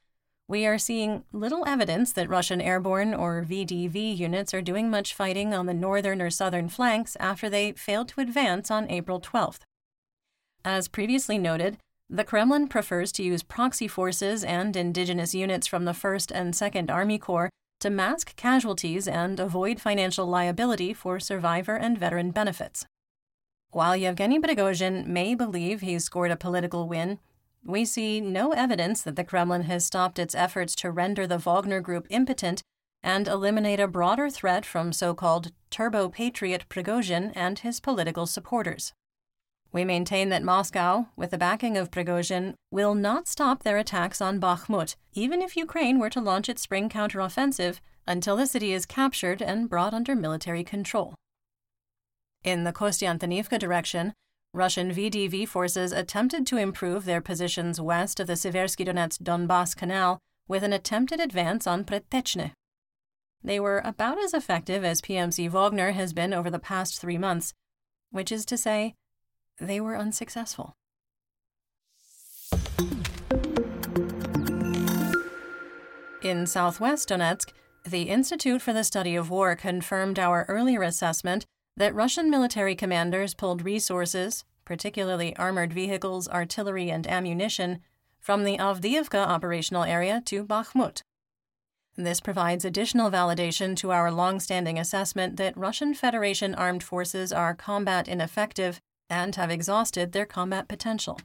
we 0.48 0.66
are 0.66 0.78
seeing 0.78 1.24
little 1.34 1.68
evidence 1.68 2.14
that 2.14 2.30
Russian 2.30 2.62
airborne 2.62 3.14
or 3.14 3.44
VDV 3.44 4.18
units 4.18 4.54
are 4.54 4.62
doing 4.62 4.90
much 4.90 5.14
fighting 5.14 5.54
on 5.54 5.66
the 5.66 5.74
northern 5.74 6.22
or 6.22 6.30
southern 6.30 6.70
flanks 6.70 7.18
after 7.20 7.50
they 7.50 7.74
failed 7.74 8.08
to 8.10 8.22
advance 8.22 8.72
on 8.72 8.90
April 8.90 9.20
12th. 9.20 9.67
As 10.66 10.88
previously 10.88 11.38
noted, 11.38 11.78
the 12.10 12.24
Kremlin 12.24 12.68
prefers 12.68 13.12
to 13.14 13.24
use 13.24 13.44
proxy 13.44 13.88
forces 13.88 14.44
and 14.44 14.76
indigenous 14.76 15.36
units 15.36 15.68
from 15.68 15.86
the 15.86 15.92
1st 15.92 16.32
and 16.34 16.54
2nd 16.54 16.90
Army 16.90 17.18
Corps 17.18 17.50
to 17.80 17.90
mask 17.90 18.36
casualties 18.36 19.08
and 19.08 19.40
avoid 19.40 19.80
financial 19.80 20.26
liability 20.26 20.94
for 20.94 21.20
survivor 21.20 21.76
and 21.76 21.98
veteran 21.98 22.32
benefits. 22.32 22.86
While 23.72 23.98
Yevgeny 23.98 24.40
Prigozhin 24.40 25.06
may 25.06 25.36
believe 25.36 25.82
he's 25.82 26.06
scored 26.06 26.32
a 26.32 26.38
political 26.38 26.88
win, 26.88 27.20
we 27.64 27.84
see 27.84 28.22
no 28.22 28.54
evidence 28.54 29.02
that 29.02 29.18
the 29.18 29.26
Kremlin 29.26 29.64
has 29.64 29.86
stopped 29.86 30.18
its 30.18 30.34
efforts 30.34 30.74
to 30.76 30.92
render 30.92 31.28
the 31.28 31.38
Wagner 31.38 31.82
Group 31.82 32.08
impotent 32.10 32.62
and 33.04 33.28
eliminate 33.28 33.80
a 33.80 33.88
broader 33.88 34.30
threat 34.30 34.66
from 34.66 34.94
so 34.94 35.14
called 35.14 35.52
turbo 35.70 36.10
patriot 36.10 36.66
Prigozhin 36.70 37.32
and 37.36 37.60
his 37.60 37.80
political 37.80 38.26
supporters. 38.26 38.94
We 39.72 39.84
maintain 39.84 40.30
that 40.30 40.44
Moscow, 40.44 41.08
with 41.16 41.32
the 41.32 41.38
backing 41.38 41.78
of 41.78 41.92
Prigozhin, 41.92 42.56
will 42.72 42.96
not 42.96 43.28
stop 43.28 43.64
their 43.64 43.78
attacks 43.78 44.22
on 44.22 44.40
Bakhmut, 44.40 44.96
even 45.14 45.42
if 45.42 45.58
Ukraine 45.58 46.00
were 46.00 46.10
to 46.10 46.22
launch 46.22 46.50
its 46.50 46.62
spring 46.62 46.90
counteroffensive, 46.90 47.80
until 48.08 48.38
the 48.38 48.48
city 48.48 48.72
is 48.72 48.86
captured 48.86 49.42
and 49.42 49.70
brought 49.70 49.94
under 49.94 50.16
military 50.16 50.64
control. 50.64 51.16
In 52.44 52.64
the 52.64 52.72
Kostiantynivka 52.72 53.60
direction, 53.60 54.14
Russian 54.54 54.92
VDV 54.92 55.48
forces 55.48 55.92
attempted 55.92 56.48
to 56.48 56.58
improve 56.58 57.06
their 57.06 57.22
positions 57.22 57.82
west 57.82 58.20
of 58.20 58.28
the 58.28 58.34
Seversky 58.34 58.88
Donets 58.88 59.22
Donbass 59.22 59.76
Canal 59.76 60.20
with 60.48 60.64
an 60.64 60.72
attempted 60.72 61.20
advance 61.20 61.68
on 61.68 61.84
Pretechne. 61.84 62.54
They 63.44 63.60
were 63.60 63.82
about 63.84 64.18
as 64.18 64.34
effective 64.34 64.84
as 64.84 65.02
PMC 65.02 65.50
Wagner 65.50 65.92
has 65.92 66.14
been 66.14 66.34
over 66.34 66.50
the 66.50 66.58
past 66.58 67.00
three 67.00 67.18
months, 67.18 67.54
which 68.10 68.32
is 68.32 68.46
to 68.46 68.58
say, 68.58 68.96
they 69.60 69.80
were 69.80 69.98
unsuccessful. 69.98 70.76
In 76.22 76.46
southwest 76.46 77.10
Donetsk, 77.10 77.52
the 77.86 78.04
Institute 78.04 78.62
for 78.62 78.74
the 78.74 78.84
Study 78.84 79.16
of 79.16 79.30
War 79.30 79.56
confirmed 79.56 80.20
our 80.20 80.46
earlier 80.50 80.84
assessment 80.84 81.46
that 81.78 81.96
Russian 81.96 82.30
military 82.30 82.76
commanders 82.76 83.34
pulled 83.34 83.64
resources, 83.64 84.44
particularly 84.66 85.36
armored 85.38 85.72
vehicles, 85.72 86.28
artillery, 86.28 86.90
and 86.90 87.08
ammunition, 87.08 87.80
from 88.20 88.44
the 88.44 88.58
Avdiivka 88.58 89.26
operational 89.26 89.84
area 89.84 90.22
to 90.26 90.44
Bakhmut. 90.44 91.02
This 91.96 92.20
provides 92.20 92.66
additional 92.66 93.10
validation 93.10 93.76
to 93.78 93.92
our 93.92 94.12
long-standing 94.12 94.78
assessment 94.78 95.38
that 95.38 95.56
Russian 95.56 95.94
Federation 95.94 96.54
armed 96.54 96.84
forces 96.84 97.32
are 97.32 97.56
combat 97.56 98.08
ineffective 98.08 98.82
and 99.10 99.36
have 99.36 99.52
exhausted 99.52 100.12
their 100.12 100.26
combat 100.26 100.68
potential. 100.68 101.20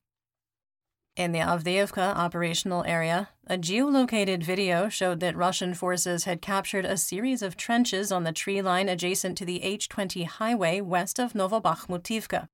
In 1.14 1.32
the 1.32 1.40
Avdiivka 1.40 2.16
operational 2.16 2.84
area, 2.84 3.28
a 3.46 3.58
geolocated 3.58 4.42
video 4.42 4.88
showed 4.88 5.20
that 5.20 5.36
Russian 5.36 5.74
forces 5.74 6.24
had 6.24 6.40
captured 6.40 6.86
a 6.86 6.96
series 6.96 7.42
of 7.42 7.54
trenches 7.54 8.10
on 8.10 8.24
the 8.24 8.32
tree 8.32 8.62
line 8.62 8.88
adjacent 8.88 9.36
to 9.36 9.44
the 9.44 9.62
H 9.62 9.90
20 9.90 10.24
highway 10.24 10.80
west 10.80 11.18
of 11.18 11.34
Novobakhmutivka. 11.34 12.46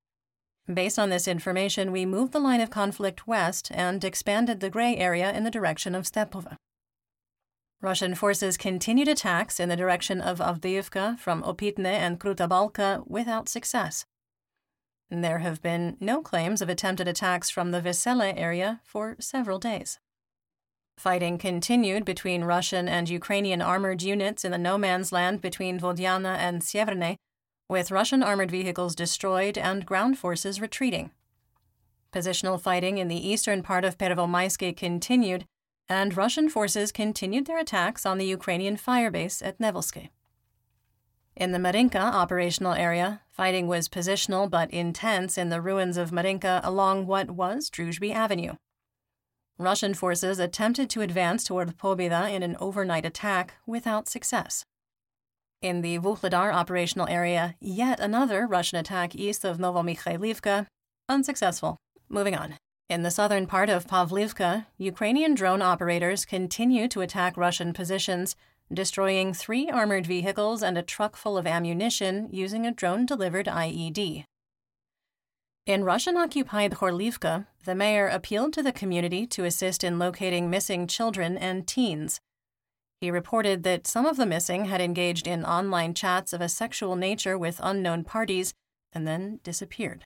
Based 0.71 0.99
on 0.99 1.09
this 1.09 1.25
information, 1.25 1.93
we 1.93 2.05
moved 2.05 2.33
the 2.33 2.39
line 2.39 2.59
of 2.59 2.69
conflict 2.69 3.25
west 3.25 3.71
and 3.73 4.03
expanded 4.03 4.59
the 4.59 4.69
gray 4.69 4.97
area 4.97 5.31
in 5.31 5.45
the 5.45 5.51
direction 5.51 5.95
of 5.95 6.03
Stepova. 6.03 6.57
Russian 7.81 8.13
forces 8.13 8.57
continued 8.57 9.07
attacks 9.07 9.57
in 9.59 9.69
the 9.69 9.77
direction 9.77 10.19
of 10.19 10.39
Avdiivka 10.39 11.17
from 11.17 11.41
Opitne 11.43 11.85
and 11.85 12.19
Kruta 12.19 12.47
Balka 12.47 13.07
without 13.07 13.47
success. 13.47 14.05
There 15.11 15.39
have 15.39 15.61
been 15.61 15.97
no 15.99 16.21
claims 16.21 16.61
of 16.61 16.69
attempted 16.69 17.07
attacks 17.07 17.49
from 17.49 17.71
the 17.71 17.81
Vesele 17.81 18.33
area 18.37 18.79
for 18.83 19.15
several 19.19 19.57
days. 19.57 19.99
Fighting 20.97 21.37
continued 21.37 22.05
between 22.05 22.43
Russian 22.43 22.87
and 22.87 23.09
Ukrainian 23.09 23.61
armored 23.61 24.03
units 24.03 24.45
in 24.45 24.51
the 24.51 24.57
no 24.57 24.77
man's 24.77 25.11
land 25.11 25.41
between 25.41 25.79
Vodyana 25.79 26.37
and 26.37 26.61
Sieverne, 26.61 27.15
with 27.67 27.89
Russian 27.89 28.21
armored 28.21 28.51
vehicles 28.51 28.95
destroyed 28.95 29.57
and 29.57 29.85
ground 29.85 30.19
forces 30.19 30.61
retreating. 30.61 31.11
Positional 32.11 32.61
fighting 32.61 32.97
in 32.97 33.07
the 33.07 33.27
eastern 33.29 33.63
part 33.63 33.85
of 33.85 33.97
Pervomayske 33.97 34.75
continued, 34.75 35.45
and 35.87 36.15
Russian 36.17 36.49
forces 36.49 36.91
continued 36.91 37.47
their 37.47 37.59
attacks 37.59 38.05
on 38.05 38.17
the 38.19 38.25
Ukrainian 38.25 38.77
firebase 38.77 39.41
at 39.45 39.57
Nevelske. 39.57 40.09
In 41.39 41.53
the 41.53 41.57
Marinka 41.57 42.01
operational 42.01 42.73
area, 42.73 43.21
fighting 43.31 43.67
was 43.67 43.87
positional 43.87 44.49
but 44.49 44.69
intense 44.71 45.37
in 45.37 45.47
the 45.47 45.61
ruins 45.61 45.95
of 45.95 46.11
Marinka 46.11 46.59
along 46.65 47.07
what 47.07 47.31
was 47.31 47.69
Druzhby 47.69 48.13
Avenue. 48.13 48.55
Russian 49.57 49.93
forces 49.93 50.37
attempted 50.37 50.89
to 50.89 51.01
advance 51.01 51.45
toward 51.45 51.77
Pobeda 51.77 52.29
in 52.29 52.43
an 52.43 52.57
overnight 52.59 53.05
attack 53.05 53.53
without 53.65 54.09
success. 54.09 54.65
In 55.61 55.79
the 55.79 55.97
Vuhledar 55.97 56.53
operational 56.53 57.07
area, 57.07 57.55
yet 57.61 58.01
another 58.01 58.45
Russian 58.45 58.77
attack 58.77 59.15
east 59.15 59.45
of 59.45 59.59
Novomikhailivka, 59.59 60.65
unsuccessful. 61.07 61.77
Moving 62.09 62.35
on. 62.35 62.55
In 62.89 63.03
the 63.03 63.11
southern 63.11 63.47
part 63.47 63.69
of 63.69 63.87
Pavlivka, 63.87 64.65
Ukrainian 64.77 65.35
drone 65.35 65.61
operators 65.61 66.25
continue 66.25 66.89
to 66.89 66.99
attack 66.99 67.37
Russian 67.37 67.71
positions 67.71 68.35
destroying 68.71 69.33
three 69.33 69.69
armored 69.69 70.05
vehicles 70.05 70.61
and 70.61 70.77
a 70.77 70.83
truck 70.83 71.15
full 71.15 71.37
of 71.37 71.47
ammunition 71.47 72.29
using 72.31 72.65
a 72.65 72.71
drone 72.71 73.05
delivered 73.05 73.47
IED. 73.47 74.25
In 75.65 75.83
Russian 75.83 76.17
occupied 76.17 76.73
Khorlivka, 76.73 77.45
the 77.65 77.75
mayor 77.75 78.07
appealed 78.07 78.53
to 78.53 78.63
the 78.63 78.71
community 78.71 79.27
to 79.27 79.45
assist 79.45 79.83
in 79.83 79.99
locating 79.99 80.49
missing 80.49 80.87
children 80.87 81.37
and 81.37 81.67
teens. 81.67 82.19
He 83.01 83.11
reported 83.11 83.63
that 83.63 83.87
some 83.87 84.05
of 84.05 84.17
the 84.17 84.25
missing 84.25 84.65
had 84.65 84.81
engaged 84.81 85.27
in 85.27 85.45
online 85.45 85.93
chats 85.93 86.33
of 86.33 86.41
a 86.41 86.49
sexual 86.49 86.95
nature 86.95 87.37
with 87.37 87.59
unknown 87.63 88.03
parties 88.03 88.53
and 88.91 89.07
then 89.07 89.39
disappeared. 89.43 90.03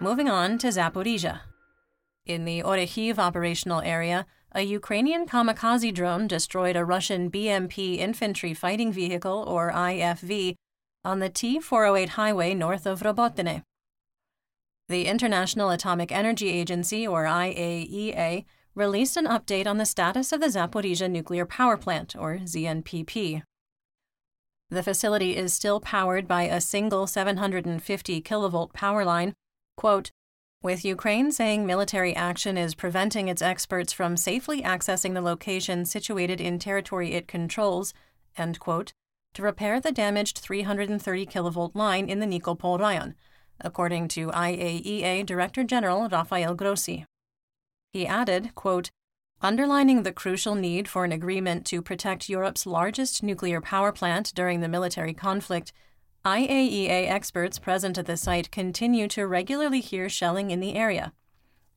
Moving 0.00 0.28
on 0.28 0.58
to 0.58 0.68
Zaporizhia. 0.68 1.40
In 2.26 2.44
the 2.44 2.60
Orekhiv 2.60 3.18
operational 3.18 3.80
area, 3.82 4.26
a 4.50 4.62
Ukrainian 4.62 5.26
kamikaze 5.26 5.94
drone 5.94 6.26
destroyed 6.26 6.74
a 6.74 6.84
Russian 6.84 7.30
BMP 7.30 7.98
infantry 7.98 8.52
fighting 8.52 8.92
vehicle, 8.92 9.44
or 9.46 9.70
IFV, 9.70 10.56
on 11.04 11.20
the 11.20 11.28
T 11.28 11.60
408 11.60 12.10
highway 12.10 12.52
north 12.52 12.84
of 12.84 13.02
Robotyne. 13.02 13.62
The 14.88 15.06
International 15.06 15.70
Atomic 15.70 16.10
Energy 16.10 16.48
Agency, 16.48 17.06
or 17.06 17.26
IAEA, 17.26 18.44
released 18.74 19.16
an 19.16 19.26
update 19.26 19.68
on 19.68 19.78
the 19.78 19.86
status 19.86 20.32
of 20.32 20.40
the 20.40 20.48
Zaporizhia 20.48 21.08
nuclear 21.08 21.46
power 21.46 21.76
plant, 21.76 22.16
or 22.16 22.38
ZNPP. 22.38 23.42
The 24.70 24.82
facility 24.82 25.36
is 25.36 25.54
still 25.54 25.78
powered 25.78 26.26
by 26.26 26.42
a 26.42 26.60
single 26.60 27.06
750 27.06 28.20
kilovolt 28.22 28.72
power 28.72 29.04
line. 29.04 29.32
Quote, 29.76 30.10
with 30.66 30.84
Ukraine 30.84 31.30
saying 31.30 31.64
military 31.64 32.12
action 32.16 32.58
is 32.58 32.74
preventing 32.74 33.28
its 33.28 33.40
experts 33.40 33.92
from 33.92 34.16
safely 34.16 34.62
accessing 34.62 35.14
the 35.14 35.20
location 35.20 35.84
situated 35.84 36.40
in 36.40 36.58
territory 36.58 37.12
it 37.12 37.28
controls, 37.28 37.94
end 38.36 38.58
quote, 38.58 38.92
to 39.34 39.42
repair 39.44 39.78
the 39.78 39.92
damaged 39.92 40.38
330 40.38 41.24
kilovolt 41.26 41.76
line 41.76 42.08
in 42.08 42.18
the 42.18 42.26
Nikopol 42.26 42.80
Rayon, 42.80 43.14
according 43.60 44.08
to 44.08 44.26
IAEA 44.32 45.24
Director 45.24 45.62
General 45.62 46.08
Rafael 46.08 46.56
Grossi. 46.56 47.06
He 47.92 48.04
added, 48.04 48.56
quote, 48.56 48.90
underlining 49.40 50.02
the 50.02 50.12
crucial 50.12 50.56
need 50.56 50.88
for 50.88 51.04
an 51.04 51.12
agreement 51.12 51.64
to 51.66 51.80
protect 51.80 52.28
Europe's 52.28 52.66
largest 52.66 53.22
nuclear 53.22 53.60
power 53.60 53.92
plant 53.92 54.32
during 54.34 54.62
the 54.62 54.68
military 54.68 55.14
conflict 55.14 55.72
IAEA 56.26 57.08
experts 57.08 57.60
present 57.60 57.96
at 57.96 58.06
the 58.06 58.16
site 58.16 58.50
continue 58.50 59.06
to 59.06 59.28
regularly 59.28 59.80
hear 59.80 60.08
shelling 60.08 60.50
in 60.50 60.58
the 60.58 60.74
area. 60.74 61.12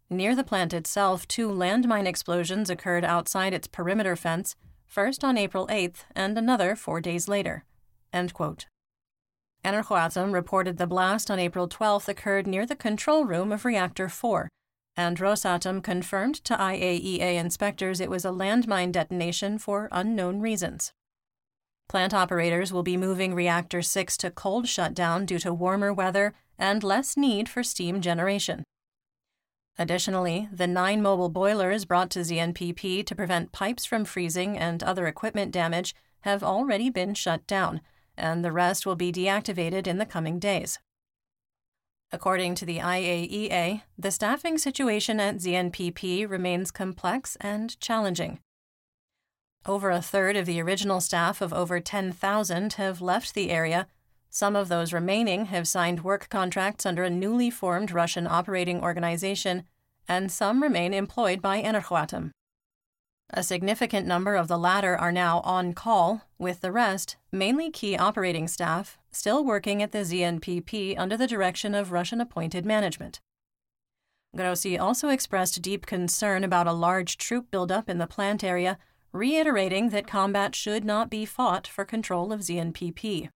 Near 0.10 0.36
the 0.36 0.44
plant 0.44 0.74
itself, 0.74 1.28
two 1.28 1.50
landmine 1.50 2.08
explosions 2.08 2.68
occurred 2.68 3.06
outside 3.06 3.54
its 3.54 3.68
perimeter 3.68 4.16
fence, 4.16 4.56
first 4.88 5.24
on 5.24 5.38
April 5.38 5.68
8th 5.68 5.98
and 6.16 6.36
another 6.36 6.76
four 6.76 7.00
days 7.00 7.28
later. 7.28 7.64
Energoatom 8.12 8.66
reported 10.34 10.78
the 10.78 10.88
blast 10.88 11.30
on 11.30 11.38
April 11.38 11.70
12th 11.70 12.08
occurred 12.08 12.48
near 12.48 12.66
the 12.66 12.76
control 12.76 13.26
room 13.26 13.52
of 13.52 13.66
Reactor 13.66 14.10
4, 14.10 14.50
and 14.98 15.20
Rosatom 15.20 15.84
confirmed 15.84 16.44
to 16.46 16.56
IAEA 16.56 17.36
inspectors 17.36 18.00
it 18.00 18.10
was 18.10 18.26
a 18.26 18.30
landmine 18.30 18.92
detonation 18.92 19.60
for 19.60 19.90
unknown 19.92 20.40
reasons. 20.40 20.92
Plant 21.90 22.14
operators 22.14 22.72
will 22.72 22.84
be 22.84 22.98
moving 22.98 23.34
Reactor 23.34 23.82
6 23.82 24.16
to 24.18 24.30
cold 24.30 24.68
shutdown 24.68 25.26
due 25.26 25.40
to 25.40 25.52
warmer 25.52 25.92
weather 25.92 26.36
and 26.58 26.84
less 26.84 27.18
need 27.18 27.50
for 27.50 27.64
steam 27.64 28.00
generation. 28.00 28.64
Additionally, 29.80 30.48
the 30.52 30.68
nine 30.68 31.02
mobile 31.02 31.30
boilers 31.30 31.86
brought 31.86 32.12
to 32.12 32.20
ZNPP 32.20 33.04
to 33.06 33.16
prevent 33.16 33.52
pipes 33.52 33.86
from 33.86 34.06
freezing 34.06 34.56
and 34.56 34.84
other 34.84 35.08
equipment 35.08 35.52
damage 35.52 35.96
have 36.22 36.44
already 36.44 36.92
been 36.92 37.16
shut 37.16 37.48
down, 37.48 37.82
and 38.16 38.46
the 38.46 38.52
rest 38.52 38.86
will 38.86 38.98
be 38.98 39.12
deactivated 39.12 39.88
in 39.88 39.98
the 39.98 40.06
coming 40.06 40.38
days. 40.38 40.78
According 42.12 42.54
to 42.56 42.66
the 42.66 42.80
IAEA, 42.80 43.82
the 43.98 44.12
staffing 44.12 44.60
situation 44.60 45.20
at 45.20 45.38
ZNPP 45.38 46.30
remains 46.30 46.70
complex 46.70 47.36
and 47.42 47.80
challenging. 47.80 48.42
Over 49.70 49.92
a 49.92 50.02
third 50.02 50.36
of 50.36 50.48
the 50.48 50.60
original 50.60 51.00
staff 51.00 51.42
of 51.42 51.54
over 51.54 51.80
10,000 51.80 52.74
have 52.74 53.02
left 53.02 53.36
the 53.36 53.52
area. 53.52 53.86
Some 54.32 54.56
of 54.56 54.68
those 54.68 54.94
remaining 54.94 55.46
have 55.46 55.68
signed 55.68 56.04
work 56.04 56.28
contracts 56.28 56.88
under 56.88 57.04
a 57.04 57.10
newly 57.12 57.52
formed 57.52 57.92
Russian 57.92 58.26
operating 58.26 58.82
organization, 58.82 59.66
and 60.08 60.32
some 60.32 60.64
remain 60.64 60.92
employed 60.92 61.40
by 61.40 61.62
Energoatom. 61.62 62.32
A 63.30 63.44
significant 63.44 64.08
number 64.08 64.36
of 64.36 64.48
the 64.48 64.58
latter 64.58 64.98
are 64.98 65.12
now 65.12 65.42
on 65.42 65.74
call, 65.74 66.24
with 66.40 66.62
the 66.62 66.72
rest, 66.72 67.18
mainly 67.32 67.70
key 67.70 67.96
operating 67.96 68.48
staff, 68.48 68.98
still 69.12 69.46
working 69.46 69.84
at 69.84 69.92
the 69.92 70.00
ZNPP 70.00 70.98
under 70.98 71.16
the 71.16 71.28
direction 71.28 71.76
of 71.76 71.92
Russian 71.92 72.20
appointed 72.20 72.66
management. 72.66 73.20
Grossi 74.36 74.80
also 74.80 75.10
expressed 75.10 75.62
deep 75.62 75.86
concern 75.86 76.44
about 76.44 76.66
a 76.66 76.74
large 76.74 77.18
troop 77.18 77.52
buildup 77.52 77.88
in 77.88 78.00
the 78.00 78.08
plant 78.08 78.44
area, 78.44 78.80
reiterating 79.12 79.90
that 79.90 80.08
combat 80.08 80.56
should 80.56 80.84
not 80.84 81.10
be 81.10 81.26
fought 81.26 81.68
for 81.68 81.86
control 81.86 82.32
of 82.32 82.42
ZNPP. 82.42 83.30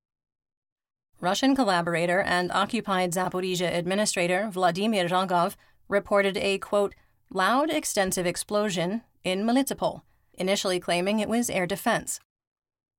Russian 1.19 1.55
collaborator 1.55 2.21
and 2.21 2.51
occupied 2.51 3.13
Zaporizhia 3.13 3.73
administrator 3.73 4.49
Vladimir 4.51 5.07
Rogov 5.07 5.55
reported 5.87 6.37
a 6.37 6.57
quote, 6.57 6.95
loud, 7.29 7.69
extensive 7.69 8.25
explosion 8.25 9.01
in 9.23 9.43
Melitopol, 9.43 10.01
initially 10.33 10.79
claiming 10.79 11.19
it 11.19 11.29
was 11.29 11.49
air 11.49 11.65
defense. 11.65 12.19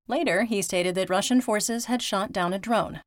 Later, 0.09 0.45
he 0.45 0.63
stated 0.63 0.95
that 0.95 1.11
Russian 1.11 1.41
forces 1.41 1.87
had 1.87 2.03
shot 2.03 2.33
down 2.33 2.53
a 2.53 2.59
drone 2.59 3.01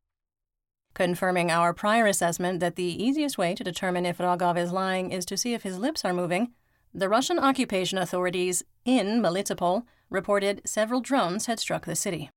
confirming 0.97 1.51
our 1.51 1.75
prior 1.75 2.07
assessment 2.07 2.59
that 2.59 2.75
the 2.75 3.03
easiest 3.03 3.37
way 3.37 3.53
to 3.53 3.63
determine 3.63 4.03
if 4.03 4.17
Rogov 4.17 4.57
is 4.57 4.71
lying 4.71 5.11
is 5.11 5.27
to 5.27 5.37
see 5.37 5.53
if 5.53 5.61
his 5.61 5.77
lips 5.77 6.03
are 6.03 6.11
moving. 6.11 6.53
The 6.91 7.07
Russian 7.07 7.37
occupation 7.37 7.99
authorities 7.99 8.63
in 8.87 9.21
Melitopol 9.21 9.83
reported 10.09 10.61
several 10.65 11.01
drones 11.01 11.45
had 11.45 11.59
struck 11.59 11.85
the 11.85 11.95
city. 11.95 12.31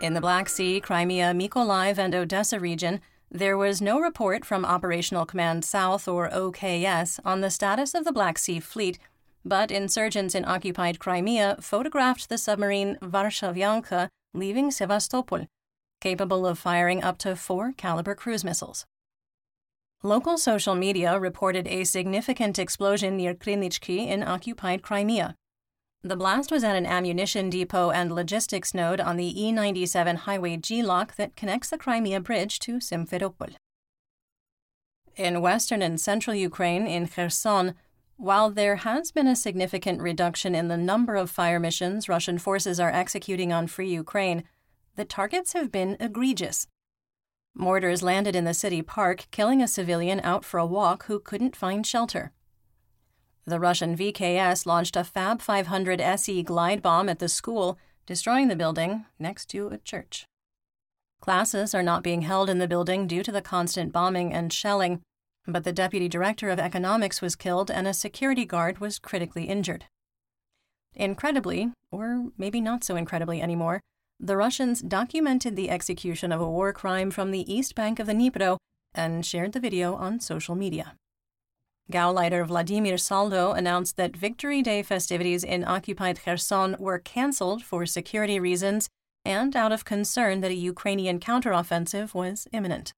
In 0.00 0.12
the 0.12 0.20
Black 0.20 0.50
Sea, 0.50 0.80
Crimea, 0.80 1.32
Mykolaiv, 1.32 1.96
and 1.96 2.14
Odessa 2.14 2.60
region, 2.60 3.00
there 3.30 3.56
was 3.56 3.80
no 3.80 3.98
report 3.98 4.44
from 4.44 4.66
Operational 4.66 5.24
Command 5.24 5.64
South 5.64 6.06
or 6.06 6.28
OKS 6.28 7.18
on 7.24 7.40
the 7.40 7.48
status 7.48 7.94
of 7.94 8.04
the 8.04 8.12
Black 8.12 8.36
Sea 8.36 8.60
Fleet 8.60 8.98
but 9.44 9.70
insurgents 9.70 10.34
in 10.34 10.44
occupied 10.44 10.98
Crimea 10.98 11.56
photographed 11.60 12.28
the 12.28 12.38
submarine 12.38 12.96
Varshavyanka 13.02 14.08
leaving 14.32 14.70
Sevastopol, 14.70 15.46
capable 16.00 16.46
of 16.46 16.58
firing 16.58 17.02
up 17.02 17.18
to 17.18 17.36
four 17.36 17.72
Kalibr 17.72 18.16
cruise 18.16 18.44
missiles. 18.44 18.86
Local 20.06 20.36
social 20.36 20.74
media 20.74 21.18
reported 21.18 21.66
a 21.66 21.84
significant 21.84 22.58
explosion 22.58 23.16
near 23.16 23.32
Krynitsky 23.32 24.06
in 24.06 24.22
occupied 24.22 24.82
Crimea. 24.82 25.34
The 26.02 26.14
blast 26.14 26.52
was 26.52 26.62
at 26.62 26.76
an 26.76 26.84
ammunition 26.84 27.48
depot 27.48 27.90
and 27.90 28.14
logistics 28.14 28.74
node 28.74 29.00
on 29.00 29.16
the 29.16 29.32
E97 29.34 30.16
highway 30.16 30.58
GLOC 30.58 31.14
that 31.14 31.36
connects 31.36 31.70
the 31.70 31.78
Crimea 31.78 32.20
Bridge 32.20 32.58
to 32.58 32.80
Simferopol. 32.80 33.54
In 35.16 35.40
western 35.40 35.80
and 35.80 35.98
central 35.98 36.36
Ukraine, 36.36 36.86
in 36.86 37.08
Kherson, 37.08 37.72
while 38.18 38.50
there 38.50 38.76
has 38.76 39.10
been 39.10 39.26
a 39.26 39.34
significant 39.34 40.02
reduction 40.02 40.54
in 40.54 40.68
the 40.68 40.76
number 40.76 41.16
of 41.16 41.30
fire 41.30 41.58
missions 41.58 42.10
Russian 42.10 42.36
forces 42.36 42.78
are 42.78 42.92
executing 42.92 43.54
on 43.54 43.68
free 43.68 43.88
Ukraine, 43.88 44.44
the 44.96 45.06
targets 45.06 45.54
have 45.54 45.72
been 45.72 45.96
egregious. 45.98 46.66
Mortars 47.54 48.02
landed 48.02 48.34
in 48.34 48.44
the 48.44 48.54
city 48.54 48.82
park, 48.82 49.26
killing 49.30 49.62
a 49.62 49.68
civilian 49.68 50.20
out 50.24 50.44
for 50.44 50.58
a 50.58 50.66
walk 50.66 51.04
who 51.04 51.20
couldn't 51.20 51.54
find 51.54 51.86
shelter. 51.86 52.32
The 53.46 53.60
Russian 53.60 53.96
VKS 53.96 54.66
launched 54.66 54.96
a 54.96 55.04
Fab 55.04 55.40
500 55.40 56.00
SE 56.00 56.42
glide 56.42 56.82
bomb 56.82 57.08
at 57.08 57.20
the 57.20 57.28
school, 57.28 57.78
destroying 58.06 58.48
the 58.48 58.56
building 58.56 59.04
next 59.18 59.46
to 59.50 59.68
a 59.68 59.78
church. 59.78 60.26
Classes 61.20 61.74
are 61.74 61.82
not 61.82 62.02
being 62.02 62.22
held 62.22 62.50
in 62.50 62.58
the 62.58 62.68
building 62.68 63.06
due 63.06 63.22
to 63.22 63.32
the 63.32 63.40
constant 63.40 63.92
bombing 63.92 64.32
and 64.32 64.52
shelling, 64.52 65.00
but 65.46 65.64
the 65.64 65.72
deputy 65.72 66.08
director 66.08 66.50
of 66.50 66.58
economics 66.58 67.22
was 67.22 67.36
killed 67.36 67.70
and 67.70 67.86
a 67.86 67.94
security 67.94 68.44
guard 68.44 68.78
was 68.78 68.98
critically 68.98 69.44
injured. 69.44 69.84
Incredibly, 70.94 71.72
or 71.90 72.26
maybe 72.36 72.60
not 72.60 72.82
so 72.82 72.96
incredibly 72.96 73.40
anymore, 73.40 73.80
the 74.20 74.36
Russians 74.36 74.80
documented 74.80 75.56
the 75.56 75.70
execution 75.70 76.32
of 76.32 76.40
a 76.40 76.50
war 76.50 76.72
crime 76.72 77.10
from 77.10 77.30
the 77.30 77.52
east 77.52 77.74
bank 77.74 77.98
of 77.98 78.06
the 78.06 78.12
Dnipro 78.12 78.58
and 78.94 79.26
shared 79.26 79.52
the 79.52 79.60
video 79.60 79.94
on 79.94 80.20
social 80.20 80.54
media. 80.54 80.94
Gauleiter 81.92 82.46
Vladimir 82.46 82.96
Saldo 82.96 83.52
announced 83.52 83.96
that 83.96 84.16
Victory 84.16 84.62
Day 84.62 84.82
festivities 84.82 85.44
in 85.44 85.64
occupied 85.64 86.20
Kherson 86.24 86.76
were 86.78 86.98
cancelled 86.98 87.62
for 87.62 87.84
security 87.84 88.40
reasons 88.40 88.88
and 89.24 89.54
out 89.54 89.72
of 89.72 89.84
concern 89.84 90.40
that 90.40 90.50
a 90.50 90.54
Ukrainian 90.54 91.20
counteroffensive 91.20 92.14
was 92.14 92.48
imminent. 92.52 92.92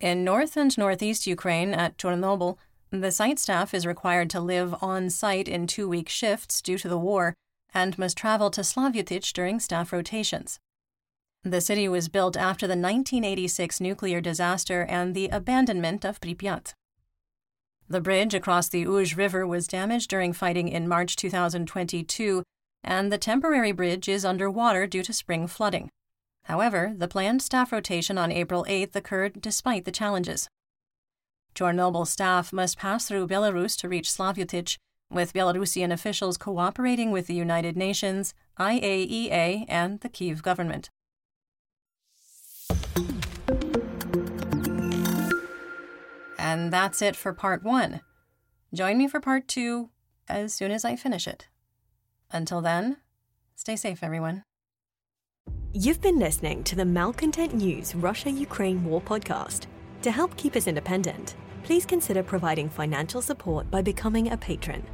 In 0.00 0.24
north 0.24 0.56
and 0.56 0.76
northeast 0.76 1.26
Ukraine 1.26 1.72
at 1.72 1.96
Chernobyl, 1.96 2.58
the 2.90 3.10
site 3.10 3.38
staff 3.38 3.74
is 3.74 3.86
required 3.86 4.30
to 4.30 4.40
live 4.40 4.74
on 4.80 5.10
site 5.10 5.48
in 5.48 5.66
two 5.66 5.88
week 5.88 6.08
shifts 6.08 6.60
due 6.60 6.78
to 6.78 6.88
the 6.88 6.98
war 6.98 7.34
and 7.74 7.98
must 7.98 8.16
travel 8.16 8.50
to 8.52 8.62
Slavutych 8.62 9.32
during 9.32 9.60
staff 9.60 9.92
rotations. 9.92 10.60
The 11.42 11.60
city 11.60 11.88
was 11.88 12.08
built 12.08 12.36
after 12.36 12.66
the 12.66 12.70
1986 12.70 13.80
nuclear 13.80 14.20
disaster 14.20 14.86
and 14.88 15.14
the 15.14 15.28
abandonment 15.28 16.04
of 16.04 16.20
Pripyat. 16.20 16.72
The 17.86 18.00
bridge 18.00 18.32
across 18.32 18.68
the 18.68 18.86
Uzh 18.86 19.16
River 19.16 19.46
was 19.46 19.66
damaged 19.66 20.08
during 20.08 20.32
fighting 20.32 20.68
in 20.68 20.88
March 20.88 21.16
2022, 21.16 22.42
and 22.82 23.12
the 23.12 23.18
temporary 23.18 23.72
bridge 23.72 24.08
is 24.08 24.24
underwater 24.24 24.86
due 24.86 25.02
to 25.02 25.12
spring 25.12 25.46
flooding. 25.46 25.90
However, 26.44 26.94
the 26.96 27.08
planned 27.08 27.42
staff 27.42 27.72
rotation 27.72 28.16
on 28.16 28.32
April 28.32 28.64
8th 28.68 28.96
occurred 28.96 29.42
despite 29.42 29.84
the 29.84 29.92
challenges. 29.92 30.48
Chernobyl 31.54 32.06
staff 32.06 32.52
must 32.52 32.78
pass 32.78 33.06
through 33.06 33.28
Belarus 33.28 33.78
to 33.78 33.88
reach 33.88 34.10
Slavutych, 34.10 34.76
with 35.10 35.32
Belarusian 35.32 35.92
officials 35.92 36.36
cooperating 36.36 37.10
with 37.10 37.26
the 37.26 37.34
United 37.34 37.76
Nations, 37.76 38.34
IAEA, 38.58 39.64
and 39.68 40.00
the 40.00 40.08
Kiev 40.08 40.42
government. 40.42 40.90
And 46.38 46.72
that's 46.72 47.02
it 47.02 47.16
for 47.16 47.32
part 47.32 47.62
one. 47.62 48.00
Join 48.72 48.98
me 48.98 49.08
for 49.08 49.20
part 49.20 49.48
two 49.48 49.90
as 50.28 50.52
soon 50.52 50.70
as 50.70 50.84
I 50.84 50.96
finish 50.96 51.26
it. 51.26 51.48
Until 52.30 52.60
then, 52.60 52.98
stay 53.54 53.76
safe, 53.76 54.02
everyone. 54.02 54.44
You've 55.72 56.00
been 56.00 56.18
listening 56.18 56.62
to 56.64 56.76
the 56.76 56.84
Malcontent 56.84 57.54
News 57.54 57.94
Russia 57.94 58.30
Ukraine 58.30 58.84
War 58.84 59.00
podcast. 59.00 59.66
To 60.02 60.10
help 60.10 60.36
keep 60.36 60.54
us 60.54 60.68
independent, 60.68 61.34
please 61.64 61.84
consider 61.84 62.22
providing 62.22 62.68
financial 62.68 63.20
support 63.20 63.68
by 63.70 63.82
becoming 63.82 64.30
a 64.30 64.36
patron. 64.36 64.86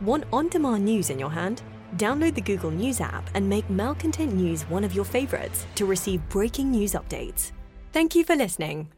Want 0.00 0.24
on 0.32 0.48
demand 0.48 0.84
news 0.84 1.10
in 1.10 1.18
your 1.18 1.30
hand? 1.30 1.62
Download 1.96 2.34
the 2.34 2.40
Google 2.40 2.72
News 2.72 3.00
app 3.00 3.30
and 3.34 3.48
make 3.48 3.68
Malcontent 3.70 4.32
News 4.32 4.62
one 4.62 4.82
of 4.82 4.94
your 4.94 5.04
favorites 5.04 5.66
to 5.76 5.86
receive 5.86 6.28
breaking 6.28 6.72
news 6.72 6.94
updates. 6.94 7.52
Thank 7.92 8.16
you 8.16 8.24
for 8.24 8.34
listening. 8.34 8.88